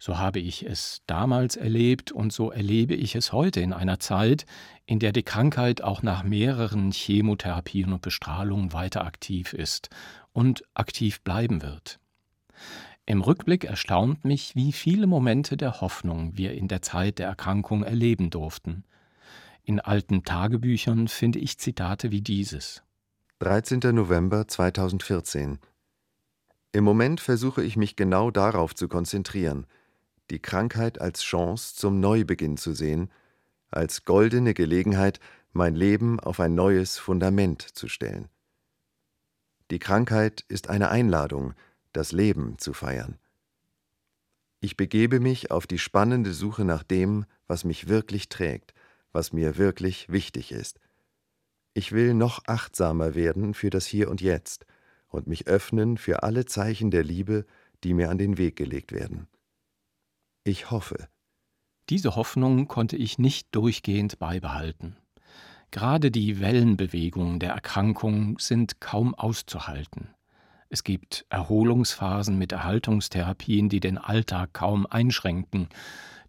So 0.00 0.18
habe 0.18 0.38
ich 0.40 0.64
es 0.64 1.02
damals 1.06 1.56
erlebt 1.56 2.12
und 2.12 2.32
so 2.32 2.50
erlebe 2.50 2.94
ich 2.94 3.14
es 3.14 3.32
heute 3.32 3.60
in 3.60 3.72
einer 3.72 3.98
Zeit, 3.98 4.46
in 4.86 5.00
der 5.00 5.12
die 5.12 5.22
Krankheit 5.22 5.82
auch 5.82 6.02
nach 6.02 6.22
mehreren 6.22 6.92
Chemotherapien 6.92 7.92
und 7.92 8.02
Bestrahlungen 8.02 8.72
weiter 8.72 9.04
aktiv 9.04 9.52
ist 9.52 9.90
und 10.38 10.62
aktiv 10.74 11.20
bleiben 11.22 11.62
wird. 11.62 11.98
Im 13.06 13.22
Rückblick 13.22 13.64
erstaunt 13.64 14.24
mich, 14.24 14.54
wie 14.54 14.70
viele 14.70 15.08
Momente 15.08 15.56
der 15.56 15.80
Hoffnung 15.80 16.38
wir 16.38 16.52
in 16.52 16.68
der 16.68 16.80
Zeit 16.80 17.18
der 17.18 17.26
Erkrankung 17.26 17.82
erleben 17.82 18.30
durften. 18.30 18.84
In 19.64 19.80
alten 19.80 20.22
Tagebüchern 20.22 21.08
finde 21.08 21.40
ich 21.40 21.58
Zitate 21.58 22.12
wie 22.12 22.20
dieses. 22.20 22.84
13. 23.40 23.80
November 23.92 24.46
2014 24.46 25.58
im 26.70 26.84
Moment 26.84 27.20
versuche 27.20 27.64
ich 27.64 27.76
mich 27.76 27.96
genau 27.96 28.30
darauf 28.30 28.76
zu 28.76 28.86
konzentrieren, 28.86 29.66
die 30.30 30.38
Krankheit 30.38 31.00
als 31.00 31.22
Chance 31.22 31.74
zum 31.74 31.98
Neubeginn 31.98 32.58
zu 32.58 32.74
sehen, 32.74 33.10
als 33.72 34.04
goldene 34.04 34.54
Gelegenheit, 34.54 35.18
mein 35.52 35.74
Leben 35.74 36.20
auf 36.20 36.38
ein 36.38 36.54
neues 36.54 36.96
Fundament 36.96 37.62
zu 37.62 37.88
stellen. 37.88 38.28
Die 39.70 39.78
Krankheit 39.78 40.44
ist 40.48 40.68
eine 40.68 40.90
Einladung, 40.90 41.54
das 41.92 42.12
Leben 42.12 42.58
zu 42.58 42.72
feiern. 42.72 43.18
Ich 44.60 44.76
begebe 44.76 45.20
mich 45.20 45.50
auf 45.50 45.66
die 45.66 45.78
spannende 45.78 46.32
Suche 46.32 46.64
nach 46.64 46.82
dem, 46.82 47.26
was 47.46 47.64
mich 47.64 47.88
wirklich 47.88 48.28
trägt, 48.28 48.74
was 49.12 49.32
mir 49.32 49.56
wirklich 49.56 50.08
wichtig 50.08 50.52
ist. 50.52 50.80
Ich 51.74 51.92
will 51.92 52.14
noch 52.14 52.42
achtsamer 52.46 53.14
werden 53.14 53.54
für 53.54 53.70
das 53.70 53.86
Hier 53.86 54.10
und 54.10 54.20
Jetzt– 54.20 54.66
und 55.08 55.26
mich 55.26 55.46
öffnen 55.46 55.96
für 55.96 56.22
alle 56.22 56.44
Zeichen 56.44 56.90
der 56.90 57.02
Liebe, 57.02 57.46
die 57.84 57.94
mir 57.94 58.10
an 58.10 58.18
den 58.18 58.38
Weg 58.38 58.56
gelegt 58.56 58.92
werden. 58.92 59.26
Ich 60.44 60.70
hoffe. 60.70 61.08
Diese 61.88 62.16
Hoffnung 62.16 62.68
konnte 62.68 62.96
ich 62.96 63.18
nicht 63.18 63.48
durchgehend 63.52 64.18
beibehalten. 64.18 64.96
Gerade 65.70 66.10
die 66.10 66.40
Wellenbewegungen 66.40 67.40
der 67.40 67.50
Erkrankung 67.50 68.38
sind 68.38 68.80
kaum 68.80 69.14
auszuhalten. 69.14 70.08
Es 70.70 70.84
gibt 70.84 71.26
Erholungsphasen 71.30 72.38
mit 72.38 72.52
Erhaltungstherapien, 72.52 73.68
die 73.68 73.80
den 73.80 73.98
Alltag 73.98 74.52
kaum 74.52 74.86
einschränken. 74.86 75.68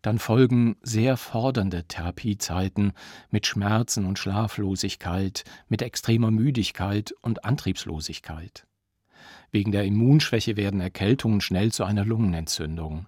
Dann 0.02 0.18
folgen 0.18 0.78
sehr 0.82 1.18
fordernde 1.18 1.84
Therapiezeiten 1.86 2.94
mit 3.32 3.48
Schmerzen 3.48 4.06
und 4.06 4.18
Schlaflosigkeit, 4.18 5.44
mit 5.68 5.82
extremer 5.82 6.32
Müdigkeit 6.32 7.14
und 7.22 7.44
Antriebslosigkeit. 7.44 8.66
Wegen 9.52 9.72
der 9.72 9.84
Immunschwäche 9.84 10.58
werden 10.58 10.80
Erkältungen 10.80 11.42
schnell 11.42 11.72
zu 11.72 11.84
einer 11.84 12.06
Lungenentzündung. 12.06 13.08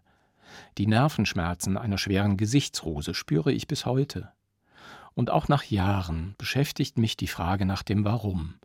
Die 0.77 0.87
Nervenschmerzen 0.87 1.77
einer 1.77 1.97
schweren 1.97 2.35
Gesichtsrose 2.35 3.13
spüre 3.13 3.53
ich 3.53 3.67
bis 3.67 3.85
heute. 3.85 4.31
Und 5.13 5.29
auch 5.29 5.47
nach 5.47 5.63
Jahren 5.63 6.35
beschäftigt 6.37 6.97
mich 6.97 7.17
die 7.17 7.27
Frage 7.27 7.65
nach 7.65 7.83
dem 7.83 8.05
Warum. 8.05 8.55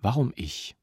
Warum 0.00 0.32
ich? 0.34 0.76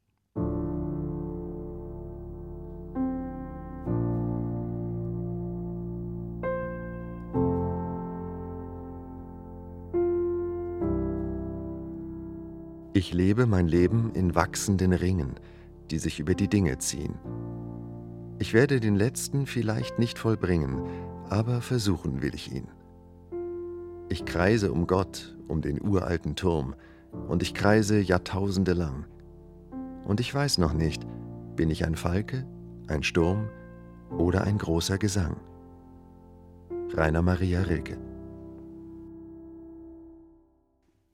Ich 12.94 13.14
lebe 13.14 13.48
mein 13.48 13.68
Leben 13.68 14.12
in 14.14 14.36
wachsenden 14.36 14.94
Ringen, 14.94 15.36
die 15.90 15.98
sich 15.98 16.20
über 16.20 16.36
die 16.36 16.48
Dinge 16.48 16.78
ziehen. 16.78 17.16
Ich 18.38 18.54
werde 18.54 18.80
den 18.80 18.96
letzten 18.96 19.46
vielleicht 19.46 19.98
nicht 19.98 20.20
vollbringen, 20.20 20.84
aber 21.30 21.62
versuchen 21.62 22.22
will 22.22 22.36
ich 22.36 22.52
ihn. 22.52 22.68
Ich 24.12 24.26
kreise 24.26 24.74
um 24.74 24.88
Gott, 24.88 25.38
um 25.48 25.62
den 25.62 25.82
uralten 25.82 26.36
Turm, 26.36 26.76
und 27.30 27.42
ich 27.42 27.54
kreise 27.54 28.02
Jahrtausende 28.02 28.74
lang. 28.74 29.06
Und 30.04 30.20
ich 30.20 30.36
weiß 30.36 30.58
noch 30.58 30.74
nicht, 30.74 31.08
bin 31.56 31.70
ich 31.70 31.86
ein 31.86 31.96
Falke, 31.96 32.46
ein 32.90 33.04
Sturm 33.04 33.48
oder 34.10 34.44
ein 34.44 34.58
großer 34.58 34.98
Gesang. 34.98 35.40
Rainer 36.90 37.22
Maria 37.22 37.62
Rilke 37.62 37.98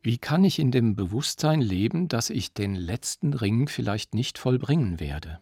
Wie 0.01 0.17
kann 0.17 0.43
ich 0.43 0.57
in 0.57 0.71
dem 0.71 0.95
Bewusstsein 0.95 1.61
leben, 1.61 2.07
dass 2.07 2.31
ich 2.31 2.55
den 2.55 2.73
letzten 2.73 3.35
Ring 3.35 3.67
vielleicht 3.67 4.15
nicht 4.15 4.39
vollbringen 4.39 4.99
werde? 4.99 5.39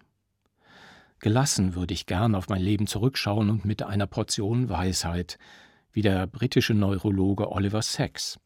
Gelassen 1.19 1.73
würde 1.73 1.93
ich 1.93 2.05
gern 2.05 2.35
auf 2.35 2.49
mein 2.49 2.61
Leben 2.61 2.85
zurückschauen 2.85 3.49
und 3.49 3.63
mit 3.63 3.81
einer 3.81 4.07
Portion 4.07 4.67
Weisheit, 4.67 5.39
wie 5.95 6.01
der 6.01 6.27
britische 6.27 6.73
Neurologe 6.73 7.49
Oliver 7.51 7.81
Sacks. 7.81 8.37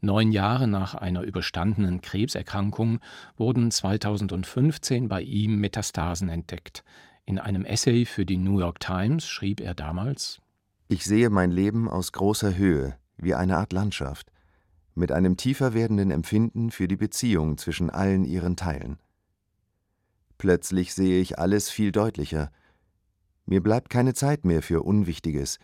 Neun 0.00 0.30
Jahre 0.30 0.68
nach 0.68 0.94
einer 0.94 1.22
überstandenen 1.22 2.00
Krebserkrankung 2.00 3.00
wurden 3.36 3.72
2015 3.72 5.08
bei 5.08 5.20
ihm 5.20 5.56
Metastasen 5.56 6.28
entdeckt. 6.28 6.84
In 7.26 7.40
einem 7.40 7.64
Essay 7.64 8.04
für 8.04 8.24
die 8.24 8.38
New 8.38 8.60
York 8.60 8.78
Times 8.78 9.26
schrieb 9.26 9.60
er 9.60 9.74
damals: 9.74 10.40
Ich 10.86 11.04
sehe 11.04 11.28
mein 11.28 11.50
Leben 11.50 11.88
aus 11.88 12.12
großer 12.12 12.56
Höhe, 12.56 12.96
wie 13.16 13.34
eine 13.34 13.56
Art 13.56 13.72
Landschaft 13.72 14.30
mit 14.94 15.12
einem 15.12 15.36
tiefer 15.36 15.74
werdenden 15.74 16.10
Empfinden 16.10 16.70
für 16.70 16.86
die 16.86 16.96
Beziehung 16.96 17.58
zwischen 17.58 17.90
allen 17.90 18.24
ihren 18.24 18.56
Teilen. 18.56 18.98
Plötzlich 20.38 20.94
sehe 20.94 21.20
ich 21.20 21.38
alles 21.38 21.70
viel 21.70 21.92
deutlicher. 21.92 22.50
Mir 23.46 23.62
bleibt 23.62 23.90
keine 23.90 24.14
Zeit 24.14 24.44
mehr 24.44 24.62
für 24.62 24.82
Unwichtiges. 24.82 25.58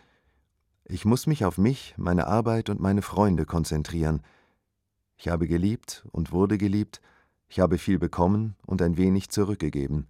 Ich 0.89 1.03
muss 1.03 1.27
mich 1.27 1.43
auf 1.43 1.57
mich, 1.57 1.93
meine 1.97 2.27
Arbeit 2.27 2.69
und 2.69 2.79
meine 2.79 3.01
Freunde 3.01 3.45
konzentrieren. 3.45 4.21
Ich 5.17 5.27
habe 5.27 5.45
geliebt 5.45 6.05
und 6.13 6.31
wurde 6.31 6.57
geliebt, 6.57 7.01
ich 7.49 7.59
habe 7.59 7.77
viel 7.77 7.99
bekommen 7.99 8.55
und 8.65 8.81
ein 8.81 8.95
wenig 8.95 9.29
zurückgegeben. 9.29 10.07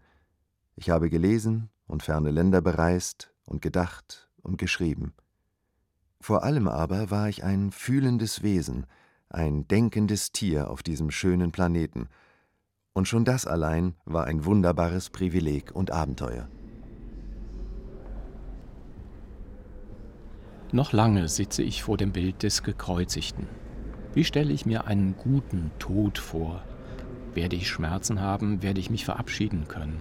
Ich 0.76 0.92
habe 0.92 1.10
gelesen 1.10 1.70
und 1.88 2.04
ferne 2.04 2.30
Länder 2.30 2.62
bereist 2.62 3.34
und 3.46 3.64
gedacht 3.64 4.30
und 4.44 4.60
geschrieben. 4.60 5.14
Vor 6.22 6.44
allem 6.44 6.68
aber 6.68 7.10
war 7.10 7.28
ich 7.28 7.44
ein 7.44 7.72
fühlendes 7.72 8.44
Wesen, 8.44 8.86
ein 9.30 9.68
denkendes 9.68 10.32
Tier 10.32 10.70
auf 10.70 10.84
diesem 10.84 11.10
schönen 11.10 11.52
Planeten. 11.52 12.08
Und 12.94 13.08
schon 13.08 13.26
das 13.26 13.48
allein 13.48 13.96
war 14.06 14.26
ein 14.26 14.46
wunderbares 14.46 15.10
Privileg 15.10 15.72
und 15.74 15.90
Abenteuer. 15.90 16.48
Noch 20.74 20.92
lange 20.92 21.30
sitze 21.30 21.64
ich 21.64 21.82
vor 21.82 21.96
dem 21.96 22.12
Bild 22.12 22.44
des 22.44 22.62
Gekreuzigten. 22.62 23.48
Wie 24.14 24.26
stelle 24.26 24.52
ich 24.52 24.66
mir 24.66 24.86
einen 24.86 25.16
guten 25.16 25.72
Tod 25.80 26.18
vor? 26.18 26.62
Werde 27.34 27.56
ich 27.56 27.70
Schmerzen 27.70 28.20
haben, 28.20 28.62
werde 28.62 28.82
ich 28.82 28.90
mich 28.90 29.06
verabschieden 29.06 29.70
können. 29.70 30.00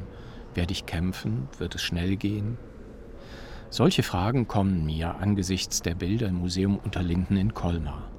Werde 0.54 0.72
ich 0.72 0.84
kämpfen? 0.84 1.48
Wird 1.58 1.76
es 1.76 1.82
schnell 1.82 2.16
gehen? 2.16 2.58
Solche 3.70 4.02
Fragen 4.02 4.48
kommen 4.48 4.84
mir 4.84 5.16
angesichts 5.16 5.82
der 5.82 5.94
Bilder 5.94 6.26
im 6.26 6.36
Museum 6.36 6.78
Unterlinden 6.78 7.36
in 7.36 7.54
Colmar. 7.54 8.10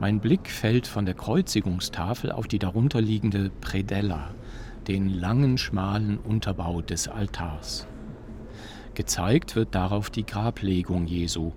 Mein 0.00 0.20
Blick 0.20 0.50
fällt 0.50 0.86
von 0.86 1.06
der 1.06 1.14
Kreuzigungstafel 1.14 2.30
auf 2.30 2.46
die 2.46 2.58
darunterliegende 2.58 3.50
Predella, 3.62 4.34
den 4.86 5.08
langen, 5.08 5.56
schmalen 5.56 6.18
Unterbau 6.18 6.82
des 6.82 7.08
Altars. 7.08 7.86
Gezeigt 8.94 9.56
wird 9.56 9.74
darauf 9.74 10.10
die 10.10 10.26
Grablegung 10.26 11.06
Jesu. 11.06 11.52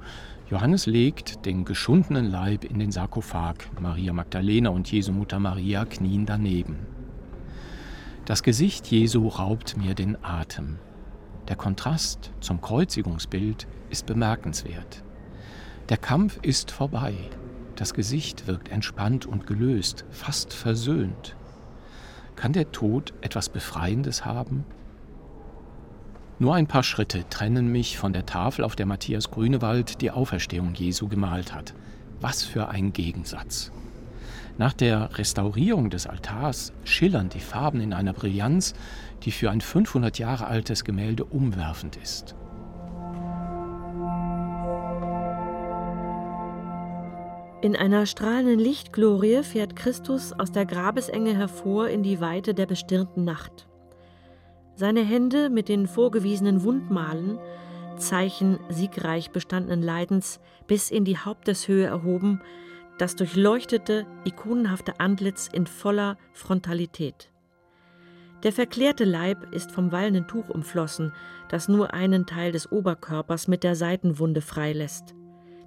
Johannes 0.50 0.86
legt 0.86 1.46
den 1.46 1.66
geschundenen 1.66 2.32
Leib 2.32 2.64
in 2.64 2.80
den 2.80 2.92
Sarkophag. 2.92 3.56
Maria 3.82 4.14
Magdalena 4.14 4.70
und 4.70 4.90
Jesu 4.90 5.12
Mutter 5.12 5.40
Maria 5.40 5.86
knien 5.86 6.26
daneben. 6.26 6.78
Das 8.24 8.42
Gesicht 8.42 8.88
Jesu 8.88 9.28
raubt 9.28 9.76
mir 9.76 9.96
den 9.96 10.24
Atem. 10.24 10.78
Der 11.50 11.58
Kontrast 11.58 12.32
zum 12.40 12.62
Kreuzigungsbild 12.62 13.68
ist 13.90 14.06
bemerkenswert. 14.06 15.04
Der 15.90 15.98
Kampf 15.98 16.40
ist 16.42 16.72
vorbei. 16.72 17.16
Das 17.76 17.94
Gesicht 17.94 18.48
wirkt 18.48 18.70
entspannt 18.70 19.26
und 19.26 19.46
gelöst, 19.46 20.06
fast 20.10 20.54
versöhnt. 20.54 21.36
Kann 22.36 22.54
der 22.54 22.72
Tod 22.72 23.14
etwas 23.22 23.50
Befreiendes 23.50 24.26
haben? 24.26 24.64
Nur 26.38 26.54
ein 26.54 26.68
paar 26.68 26.84
Schritte 26.84 27.24
trennen 27.30 27.72
mich 27.72 27.98
von 27.98 28.12
der 28.12 28.26
Tafel, 28.26 28.66
auf 28.66 28.76
der 28.76 28.86
Matthias 28.86 29.32
Grünewald 29.32 30.02
die 30.02 30.12
Auferstehung 30.12 30.74
Jesu 30.74 31.08
gemalt 31.08 31.54
hat. 31.54 31.74
Was 32.20 32.44
für 32.44 32.68
ein 32.68 32.92
Gegensatz. 32.92 33.72
Nach 34.58 34.74
der 34.74 35.18
Restaurierung 35.18 35.90
des 35.90 36.08
Altars 36.08 36.74
schillern 36.84 37.30
die 37.30 37.40
Farben 37.40 37.80
in 37.80 37.94
einer 37.94 38.14
Brillanz, 38.14 38.74
die 39.24 39.32
für 39.32 39.50
ein 39.50 39.62
500 39.62 40.20
Jahre 40.20 40.48
altes 40.48 40.84
Gemälde 40.84 41.24
umwerfend 41.24 41.98
ist. 41.98 42.36
In 47.62 47.76
einer 47.78 48.06
strahlenden 48.06 48.60
Lichtglorie 48.60 49.42
fährt 49.42 49.76
Christus 49.76 50.34
aus 50.34 50.52
der 50.52 50.66
Grabesenge 50.66 51.36
hervor 51.36 51.88
in 51.88 52.04
die 52.04 52.20
Weite 52.20 52.54
der 52.54 52.66
bestirnten 52.66 53.24
Nacht. 53.24 53.68
Seine 54.76 55.06
Hände 55.06 55.50
mit 55.50 55.70
den 55.70 55.88
vorgewiesenen 55.88 56.64
Wundmalen, 56.64 57.40
Zeichen 57.98 58.60
siegreich 58.68 59.32
bestandenen 59.32 59.82
Leidens, 59.82 60.42
bis 60.68 60.92
in 60.92 61.06
die 61.06 61.18
Haupteshöhe 61.18 61.86
erhoben, 61.86 62.42
das 62.98 63.16
durchleuchtete, 63.16 64.06
ikonenhafte 64.26 65.00
Antlitz 65.00 65.50
in 65.52 65.66
voller 65.66 66.18
Frontalität. 66.34 67.32
Der 68.44 68.52
verklärte 68.52 69.06
Leib 69.06 69.54
ist 69.54 69.72
vom 69.72 69.94
wallenden 69.94 70.28
Tuch 70.28 70.50
umflossen, 70.50 71.14
das 71.48 71.70
nur 71.70 71.94
einen 71.94 72.26
Teil 72.26 72.52
des 72.52 72.70
Oberkörpers 72.70 73.48
mit 73.48 73.64
der 73.64 73.76
Seitenwunde 73.76 74.42
freilässt. 74.42 75.16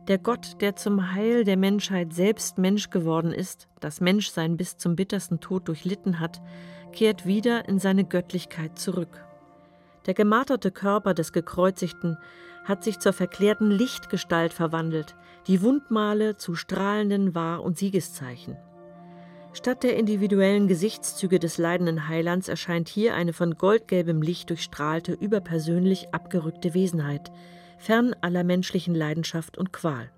Der 0.06 0.18
Gott, 0.18 0.60
der 0.60 0.76
zum 0.76 1.12
Heil 1.12 1.44
der 1.44 1.56
Menschheit 1.56 2.12
selbst 2.12 2.56
Mensch 2.56 2.90
geworden 2.90 3.32
ist, 3.32 3.68
das 3.80 4.00
Menschsein 4.00 4.56
bis 4.56 4.76
zum 4.76 4.96
bittersten 4.96 5.40
Tod 5.40 5.66
durchlitten 5.68 6.20
hat, 6.20 6.40
kehrt 6.92 7.27
wieder 7.27 7.68
in 7.68 7.79
seine 7.79 8.05
Göttlichkeit 8.05 8.79
zurück. 8.79 9.24
Der 10.07 10.14
gemarterte 10.14 10.70
Körper 10.70 11.14
des 11.14 11.33
Gekreuzigten 11.33 12.18
hat 12.64 12.85
sich 12.85 12.98
zur 12.98 13.12
verklärten 13.12 13.70
Lichtgestalt 13.70 14.53
verwandelt, 14.53 15.14
die 15.46 15.62
Wundmale 15.62 16.37
zu 16.37 16.55
strahlenden 16.55 17.35
Wahr- 17.35 17.62
und 17.62 17.79
Siegeszeichen. 17.79 18.57
Statt 19.55 19.83
der 19.83 19.96
individuellen 19.96 20.68
Gesichtszüge 20.68 21.38
des 21.38 21.59
leidenden 21.59 22.09
Heilands 22.09 22.48
erscheint 22.48 22.88
hier 22.88 23.14
eine 23.14 23.33
von 23.33 23.57
goldgelbem 23.57 24.22
Licht 24.22 24.51
durchstrahlte, 24.51 25.12
überpersönlich 25.12 26.12
abgerückte 26.12 26.74
Wesenheit, 26.74 27.33
fern 27.79 28.14
aller 28.20 28.44
menschlichen 28.44 28.94
Leidenschaft 28.94 29.57
und 29.57 29.72
Qual. 29.72 30.11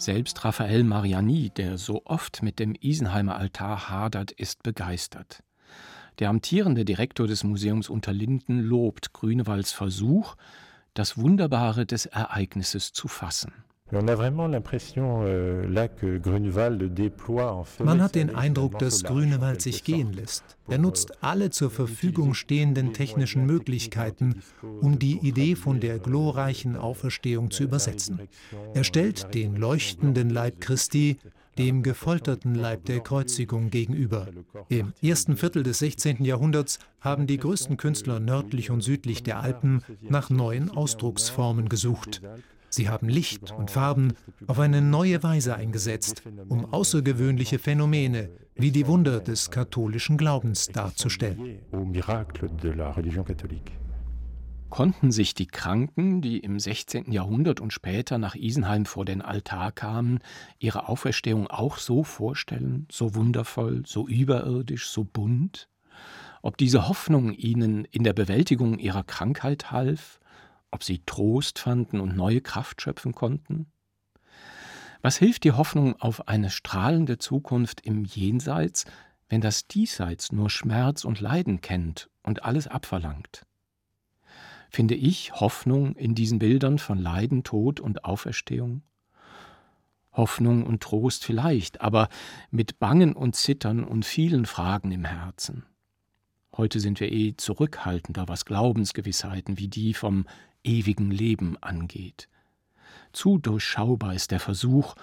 Selbst 0.00 0.46
Raphael 0.46 0.82
Mariani, 0.82 1.50
der 1.50 1.76
so 1.76 2.06
oft 2.06 2.42
mit 2.42 2.58
dem 2.58 2.74
Isenheimer 2.74 3.36
Altar 3.36 3.90
hadert, 3.90 4.30
ist 4.30 4.62
begeistert. 4.62 5.42
Der 6.18 6.30
amtierende 6.30 6.86
Direktor 6.86 7.26
des 7.26 7.44
Museums 7.44 7.90
Unterlinden 7.90 8.60
lobt 8.60 9.12
Grünewalds 9.12 9.72
Versuch, 9.72 10.36
das 10.94 11.18
Wunderbare 11.18 11.84
des 11.84 12.06
Ereignisses 12.06 12.94
zu 12.94 13.08
fassen. 13.08 13.52
Euh, 13.92 14.02
Man 17.78 18.02
hat 18.02 18.14
den 18.14 18.34
Eindruck, 18.34 18.78
dass 18.78 19.02
Grünewald 19.02 19.60
sich 19.62 19.84
gehen 19.84 20.12
lässt. 20.12 20.44
Er 20.68 20.78
nutzt 20.78 21.24
alle 21.24 21.50
zur 21.50 21.70
Verfügung 21.70 22.34
stehenden 22.34 22.92
technischen 22.92 23.46
Möglichkeiten, 23.46 24.42
um 24.80 24.98
die 24.98 25.18
Idee 25.18 25.56
von 25.56 25.80
der 25.80 25.98
glorreichen 25.98 26.76
Auferstehung 26.76 27.50
zu 27.50 27.64
übersetzen. 27.64 28.20
Er 28.74 28.84
stellt 28.84 29.34
den 29.34 29.56
leuchtenden 29.56 30.30
Leib 30.30 30.60
Christi 30.60 31.16
dem 31.58 31.82
gefolterten 31.82 32.54
Leib 32.54 32.84
der 32.86 33.00
Kreuzigung 33.00 33.70
gegenüber. 33.70 34.28
Im 34.68 34.94
ersten 35.02 35.36
Viertel 35.36 35.62
des 35.62 35.80
16. 35.80 36.24
Jahrhunderts 36.24 36.78
haben 37.00 37.26
die 37.26 37.36
größten 37.38 37.76
Künstler 37.76 38.20
nördlich 38.20 38.70
und 38.70 38.80
südlich 38.80 39.22
der 39.22 39.40
Alpen 39.40 39.82
nach 40.08 40.30
neuen 40.30 40.70
Ausdrucksformen 40.70 41.68
gesucht. 41.68 42.22
Sie 42.70 42.88
haben 42.88 43.08
Licht 43.08 43.50
und 43.50 43.70
Farben 43.70 44.14
auf 44.46 44.60
eine 44.60 44.80
neue 44.80 45.22
Weise 45.22 45.56
eingesetzt, 45.56 46.22
um 46.48 46.72
außergewöhnliche 46.72 47.58
Phänomene 47.58 48.30
wie 48.54 48.70
die 48.70 48.86
Wunder 48.86 49.20
des 49.20 49.50
katholischen 49.50 50.16
Glaubens 50.16 50.68
darzustellen. 50.68 51.58
Konnten 54.68 55.10
sich 55.10 55.34
die 55.34 55.48
Kranken, 55.48 56.20
die 56.20 56.38
im 56.38 56.60
16. 56.60 57.10
Jahrhundert 57.10 57.60
und 57.60 57.72
später 57.72 58.18
nach 58.18 58.36
Isenheim 58.36 58.86
vor 58.86 59.04
den 59.04 59.20
Altar 59.20 59.72
kamen, 59.72 60.20
ihre 60.60 60.88
Auferstehung 60.88 61.48
auch 61.48 61.76
so 61.76 62.04
vorstellen, 62.04 62.86
so 62.88 63.16
wundervoll, 63.16 63.82
so 63.84 64.06
überirdisch, 64.06 64.88
so 64.88 65.02
bunt? 65.02 65.68
Ob 66.40 66.56
diese 66.56 66.88
Hoffnung 66.88 67.32
ihnen 67.32 67.84
in 67.86 68.04
der 68.04 68.12
Bewältigung 68.12 68.78
ihrer 68.78 69.02
Krankheit 69.02 69.72
half, 69.72 70.20
ob 70.70 70.84
sie 70.84 71.02
Trost 71.06 71.58
fanden 71.58 72.00
und 72.00 72.16
neue 72.16 72.40
Kraft 72.40 72.82
schöpfen 72.82 73.14
konnten? 73.14 73.70
Was 75.02 75.16
hilft 75.16 75.44
die 75.44 75.52
Hoffnung 75.52 76.00
auf 76.00 76.28
eine 76.28 76.50
strahlende 76.50 77.18
Zukunft 77.18 77.80
im 77.80 78.04
Jenseits, 78.04 78.84
wenn 79.28 79.40
das 79.40 79.66
Diesseits 79.66 80.32
nur 80.32 80.50
Schmerz 80.50 81.04
und 81.04 81.20
Leiden 81.20 81.60
kennt 81.60 82.10
und 82.22 82.44
alles 82.44 82.66
abverlangt? 82.66 83.46
finde 84.70 84.94
ich 84.94 85.32
Hoffnung 85.32 85.94
in 85.96 86.14
diesen 86.14 86.38
Bildern 86.38 86.78
von 86.78 86.98
Leiden, 86.98 87.42
Tod 87.42 87.80
und 87.80 88.04
Auferstehung? 88.04 88.82
Hoffnung 90.12 90.64
und 90.64 90.82
Trost 90.82 91.24
vielleicht, 91.24 91.80
aber 91.80 92.08
mit 92.50 92.78
Bangen 92.78 93.14
und 93.14 93.36
Zittern 93.36 93.84
und 93.84 94.04
vielen 94.04 94.46
Fragen 94.46 94.90
im 94.92 95.04
Herzen. 95.04 95.64
Heute 96.56 96.80
sind 96.80 96.98
wir 96.98 97.12
eh 97.12 97.36
zurückhaltender, 97.36 98.26
was 98.26 98.44
Glaubensgewissheiten 98.44 99.58
wie 99.58 99.68
die 99.68 99.94
vom 99.94 100.26
ewigen 100.64 101.10
Leben 101.10 101.56
angeht. 101.60 102.28
Zu 103.12 103.38
durchschaubar 103.38 104.14
ist 104.14 104.30
der 104.30 104.40
Versuch, 104.40 104.94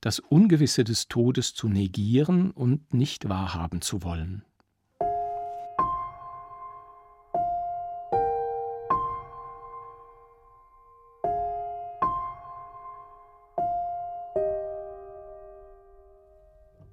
das 0.00 0.20
Ungewisse 0.20 0.84
des 0.84 1.08
Todes 1.08 1.54
zu 1.54 1.68
negieren 1.68 2.50
und 2.50 2.94
nicht 2.94 3.28
wahrhaben 3.28 3.80
zu 3.80 4.02
wollen. 4.02 4.44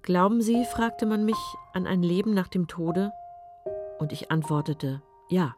Glauben 0.03 0.41
Sie, 0.41 0.65
fragte 0.65 1.05
man 1.05 1.23
mich, 1.23 1.37
an 1.71 1.87
ein 1.87 2.03
Leben 2.03 2.33
nach 2.33 2.49
dem 2.49 2.67
Tode? 2.67 3.13
Und 3.99 4.11
ich 4.11 4.31
antwortete, 4.31 5.01
ja. 5.29 5.55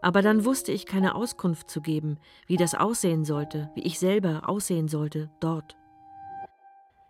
Aber 0.00 0.22
dann 0.22 0.44
wusste 0.44 0.72
ich 0.72 0.86
keine 0.86 1.14
Auskunft 1.14 1.70
zu 1.70 1.80
geben, 1.80 2.18
wie 2.46 2.56
das 2.56 2.74
aussehen 2.74 3.24
sollte, 3.24 3.70
wie 3.74 3.82
ich 3.82 3.98
selber 3.98 4.48
aussehen 4.48 4.88
sollte 4.88 5.30
dort. 5.40 5.76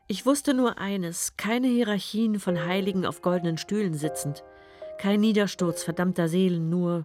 Ich 0.06 0.24
wusste 0.24 0.54
nur 0.54 0.78
eines, 0.78 1.36
keine 1.36 1.66
Hierarchien 1.66 2.40
von 2.40 2.64
Heiligen 2.64 3.04
auf 3.04 3.20
goldenen 3.20 3.58
Stühlen 3.58 3.92
sitzend, 3.92 4.42
kein 4.96 5.20
Niedersturz 5.20 5.82
verdammter 5.82 6.28
Seelen, 6.28 6.70
nur, 6.70 7.04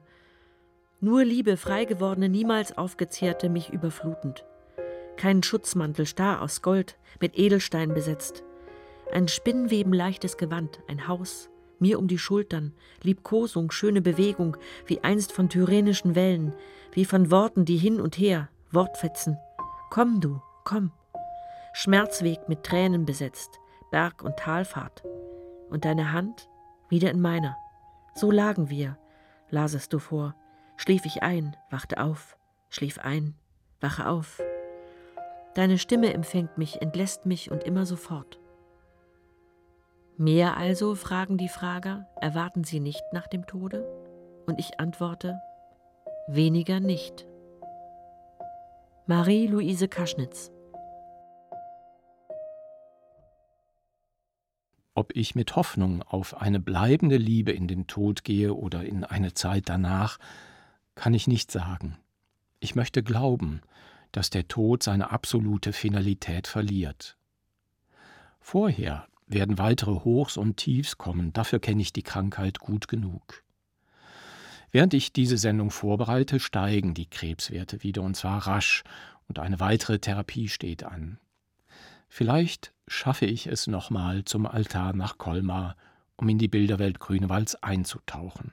nur 1.01 1.25
Liebe, 1.25 1.57
freigewordene, 1.57 2.29
niemals 2.29 2.77
aufgezehrte, 2.77 3.49
mich 3.49 3.71
überflutend. 3.71 4.45
Kein 5.17 5.43
Schutzmantel 5.43 6.05
starr 6.05 6.41
aus 6.41 6.61
Gold, 6.61 6.97
mit 7.19 7.37
Edelstein 7.37 7.93
besetzt, 7.93 8.43
ein 9.11 9.27
spinnwebenleichtes 9.27 10.37
Gewand, 10.37 10.79
ein 10.87 11.07
Haus, 11.07 11.49
mir 11.83 11.99
um 11.99 12.07
die 12.07 12.17
Schultern, 12.17 12.73
Liebkosung, 13.03 13.69
schöne 13.69 14.01
Bewegung, 14.01 14.57
wie 14.87 15.03
einst 15.03 15.31
von 15.31 15.49
tyrrhenischen 15.49 16.15
Wellen, 16.15 16.55
wie 16.93 17.05
von 17.05 17.29
Worten, 17.29 17.65
die 17.65 17.77
hin 17.77 18.01
und 18.01 18.17
her, 18.17 18.49
Wortfetzen. 18.71 19.37
Komm 19.91 20.21
du, 20.21 20.41
komm. 20.63 20.91
Schmerzweg 21.73 22.47
mit 22.47 22.63
Tränen 22.63 23.05
besetzt, 23.05 23.59
Berg- 23.91 24.23
und 24.23 24.37
Talfahrt. 24.37 25.03
Und 25.69 25.85
deine 25.85 26.11
Hand 26.11 26.49
wieder 26.89 27.11
in 27.11 27.19
meiner. 27.19 27.57
So 28.15 28.31
lagen 28.31 28.69
wir, 28.69 28.97
lasest 29.49 29.91
du 29.91 29.99
vor. 29.99 30.35
Schlief 30.77 31.05
ich 31.05 31.21
ein, 31.21 31.55
wachte 31.69 32.01
auf, 32.01 32.37
schlief 32.69 32.99
ein, 32.99 33.35
wache 33.81 34.07
auf. 34.07 34.41
Deine 35.55 35.77
Stimme 35.77 36.13
empfängt 36.13 36.57
mich, 36.57 36.81
entlässt 36.81 37.25
mich 37.25 37.51
und 37.51 37.63
immer 37.63 37.85
sofort. 37.85 38.39
Mehr 40.17 40.57
also, 40.57 40.93
fragen 40.93 41.37
die 41.37 41.49
Frager, 41.49 42.07
erwarten 42.21 42.63
sie 42.63 42.79
nicht 42.79 43.01
nach 43.13 43.27
dem 43.27 43.47
Tode? 43.47 43.83
Und 44.45 44.59
ich 44.59 44.79
antworte, 44.79 45.39
weniger 46.27 46.79
nicht. 46.79 47.25
Marie-Louise 49.07 49.87
Kaschnitz 49.87 50.51
Ob 54.93 55.15
ich 55.15 55.33
mit 55.33 55.55
Hoffnung 55.55 56.03
auf 56.03 56.39
eine 56.39 56.59
bleibende 56.59 57.17
Liebe 57.17 57.51
in 57.51 57.67
den 57.67 57.87
Tod 57.87 58.23
gehe 58.23 58.53
oder 58.53 58.83
in 58.83 59.03
eine 59.03 59.33
Zeit 59.33 59.67
danach, 59.67 60.19
kann 60.93 61.15
ich 61.15 61.25
nicht 61.25 61.51
sagen. 61.51 61.97
Ich 62.59 62.75
möchte 62.75 63.01
glauben, 63.01 63.61
dass 64.11 64.29
der 64.29 64.47
Tod 64.47 64.83
seine 64.83 65.11
absolute 65.11 65.73
Finalität 65.73 66.45
verliert. 66.47 67.17
Vorher 68.39 69.07
werden 69.27 69.57
weitere 69.57 69.91
Hochs 69.91 70.37
und 70.37 70.57
Tiefs 70.57 70.97
kommen, 70.97 71.33
dafür 71.33 71.59
kenne 71.59 71.81
ich 71.81 71.93
die 71.93 72.03
Krankheit 72.03 72.59
gut 72.59 72.87
genug. 72.87 73.43
Während 74.71 74.93
ich 74.93 75.13
diese 75.13 75.37
Sendung 75.37 75.69
vorbereite, 75.69 76.39
steigen 76.39 76.93
die 76.93 77.09
Krebswerte 77.09 77.83
wieder 77.83 78.01
und 78.01 78.15
zwar 78.15 78.47
rasch, 78.47 78.83
und 79.27 79.39
eine 79.39 79.59
weitere 79.59 79.99
Therapie 79.99 80.49
steht 80.49 80.83
an. 80.83 81.19
Vielleicht 82.09 82.73
schaffe 82.87 83.25
ich 83.25 83.47
es 83.47 83.67
nochmal 83.67 84.25
zum 84.25 84.45
Altar 84.45 84.93
nach 84.93 85.17
Colmar, 85.17 85.75
um 86.15 86.29
in 86.29 86.37
die 86.37 86.47
Bilderwelt 86.47 86.99
Grünewalds 86.99 87.55
einzutauchen. 87.55 88.51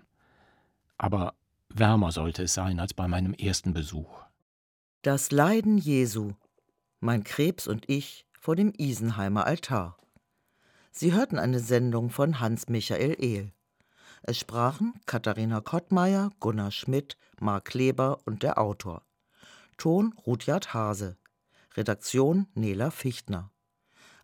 Aber 0.97 1.35
wärmer 1.69 2.13
sollte 2.13 2.45
es 2.45 2.55
sein 2.55 2.81
als 2.81 2.95
bei 2.95 3.09
meinem 3.09 3.35
ersten 3.35 3.75
Besuch. 3.75 4.23
Das 5.03 5.31
Leiden 5.31 5.79
Jesu, 5.79 6.33
mein 7.01 7.25
Krebs 7.25 7.67
und 7.67 7.89
ich 7.89 8.27
vor 8.39 8.57
dem 8.57 8.73
Isenheimer 8.77 9.47
Altar. 9.47 9.97
Sie 10.93 11.13
hörten 11.13 11.39
eine 11.39 11.61
Sendung 11.61 12.11
von 12.11 12.41
Hans-Michael 12.41 13.17
Ehl. 13.19 13.53
Es 14.23 14.39
sprachen 14.39 14.95
Katharina 15.07 15.61
Kottmeier, 15.61 16.31
Gunnar 16.41 16.73
Schmidt, 16.73 17.17
Mark 17.41 17.73
Leber 17.75 18.21
und 18.27 18.43
der 18.43 18.59
Autor. 18.59 19.03
Ton 19.79 20.13
Rudyard 20.27 20.75
Hase. 20.75 21.17
Redaktion 21.77 22.49
Nela 22.55 22.91
Fichtner. 22.91 23.51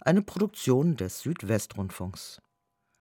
Eine 0.00 0.22
Produktion 0.22 0.96
des 0.96 1.20
Südwestrundfunks. 1.20 2.42